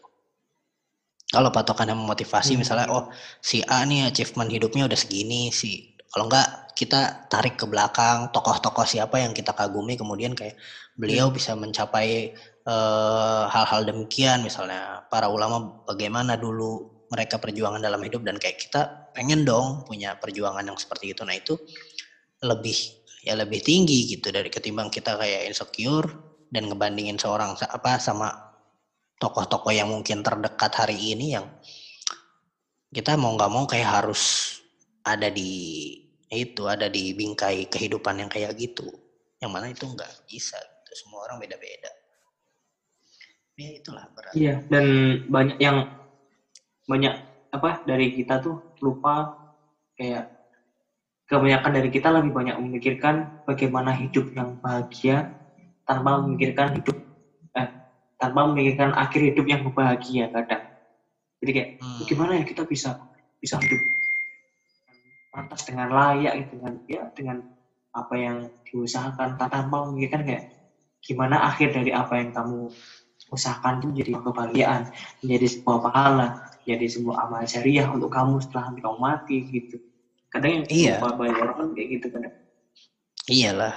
Kalau 1.29 1.53
patokannya 1.53 1.97
memotivasi 1.97 2.57
Hmm. 2.57 2.61
misalnya 2.65 2.89
oh 2.89 3.09
si 3.41 3.61
A 3.65 3.85
nih 3.85 4.09
achievement 4.09 4.49
hidupnya 4.49 4.89
udah 4.89 4.97
segini 4.97 5.53
si 5.53 5.93
kalau 6.09 6.25
nggak 6.29 6.73
kita 6.73 7.29
tarik 7.29 7.61
ke 7.61 7.69
belakang 7.69 8.33
tokoh-tokoh 8.33 8.87
siapa 8.89 9.21
yang 9.21 9.37
kita 9.37 9.53
kagumi 9.53 9.99
kemudian 10.01 10.33
kayak 10.33 10.57
beliau 10.97 11.29
bisa 11.29 11.53
mencapai 11.53 12.33
eh, 12.65 13.45
hal-hal 13.53 13.85
demikian 13.85 14.41
misalnya 14.41 15.05
para 15.13 15.29
ulama 15.29 15.85
bagaimana 15.85 16.41
dulu 16.41 16.97
mereka 17.13 17.37
perjuangan 17.41 17.81
dalam 17.81 18.01
hidup 18.05 18.25
dan 18.25 18.37
kayak 18.41 18.57
kita 18.61 19.13
pengen 19.13 19.45
dong 19.45 19.85
punya 19.85 20.17
perjuangan 20.17 20.65
yang 20.65 20.79
seperti 20.81 21.13
itu 21.13 21.25
nah 21.29 21.37
itu 21.37 21.57
lebih 22.41 22.98
ya 23.29 23.37
lebih 23.37 23.61
tinggi 23.61 24.17
gitu 24.17 24.33
dari 24.33 24.49
ketimbang 24.49 24.89
kita 24.89 25.21
kayak 25.21 25.53
insecure 25.53 26.09
dan 26.49 26.65
ngebandingin 26.73 27.21
seorang 27.21 27.53
apa 27.61 28.01
sama 28.01 28.33
tokoh-tokoh 29.21 29.69
yang 29.69 29.93
mungkin 29.93 30.25
terdekat 30.25 30.73
hari 30.73 30.97
ini 31.13 31.37
yang 31.37 31.45
kita 32.89 33.21
mau 33.21 33.37
nggak 33.37 33.53
mau 33.53 33.69
kayak 33.69 34.01
harus 34.01 34.57
ada 35.05 35.29
di 35.29 35.93
itu 36.29 36.69
ada 36.69 36.89
di 36.89 37.13
bingkai 37.17 37.69
kehidupan 37.69 38.25
yang 38.25 38.31
kayak 38.33 38.53
gitu. 38.57 38.89
Yang 39.41 39.51
mana 39.53 39.67
itu 39.73 39.85
nggak 39.85 40.13
bisa 40.29 40.57
gitu. 40.57 40.91
semua 41.05 41.29
orang 41.29 41.41
beda-beda. 41.41 41.93
Ya 43.59 43.71
itulah 43.77 44.07
berat 44.17 44.33
Iya, 44.33 44.65
dan 44.71 44.87
banyak 45.29 45.59
yang 45.61 45.85
banyak 46.89 47.15
apa 47.53 47.85
dari 47.85 48.13
kita 48.17 48.41
tuh 48.41 48.73
lupa 48.81 49.37
kayak 49.99 50.38
kebanyakan 51.29 51.71
dari 51.77 51.89
kita 51.93 52.09
lebih 52.09 52.33
banyak 52.33 52.57
memikirkan 52.57 53.29
bagaimana 53.45 53.93
hidup 53.93 54.33
yang 54.33 54.57
bahagia 54.65 55.29
tanpa 55.85 56.25
memikirkan 56.25 56.81
hidup 56.81 56.97
eh 57.53 57.69
tanpa 58.17 58.49
memikirkan 58.49 58.97
akhir 58.97 59.21
hidup 59.33 59.47
yang 59.47 59.63
bahagia 59.71 60.33
kadang. 60.33 60.65
Jadi 61.39 61.51
kayak 61.55 61.71
Hmm. 61.79 61.99
bagaimana 62.03 62.33
ya 62.41 62.45
kita 62.49 62.63
bisa 62.65 62.97
bisa 63.39 63.61
hidup 63.61 63.81
pantas 65.31 65.63
dengan 65.69 65.93
layak 65.93 66.33
gitu, 66.43 66.59
dengan 66.59 66.73
ya 66.89 67.03
dengan 67.15 67.37
apa 67.95 68.15
yang 68.17 68.37
diusahakan 68.67 69.37
tanpa 69.37 69.85
memikirkan 69.87 70.25
kayak 70.25 70.45
gimana 71.05 71.45
akhir 71.47 71.77
dari 71.77 71.93
apa 71.95 72.19
yang 72.19 72.33
kamu 72.35 72.73
usahakan 73.29 73.79
itu 73.79 73.87
menjadi 73.93 74.13
kebahagiaan, 74.25 74.83
menjadi 75.21 75.47
sebuah 75.53 75.79
pahala, 75.85 76.29
menjadi 76.65 76.87
sebuah 76.97 77.17
amal 77.29 77.43
jariah 77.45 77.87
untuk 77.93 78.09
kamu 78.09 78.41
setelah 78.41 78.73
kamu 78.73 78.99
mati 78.99 79.37
gitu. 79.47 79.77
Kadang 80.29 80.51
yang 80.61 80.67
Iya. 80.69 80.95
lupa 81.01 81.09
banyak 81.17 81.37
orang 81.41 81.57
kan 81.57 81.69
kayak 81.73 81.89
gitu 81.99 82.07
kadang. 82.13 82.35
iyalah 83.29 83.75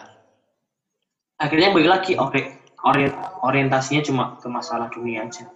Akhirnya 1.42 1.74
balik 1.74 1.90
lagi 1.90 2.14
ori- 2.16 2.54
ori- 2.86 3.18
orientasinya 3.42 4.02
cuma 4.06 4.24
ke 4.38 4.46
masalah 4.46 4.88
dunia 4.94 5.26
aja. 5.26 5.50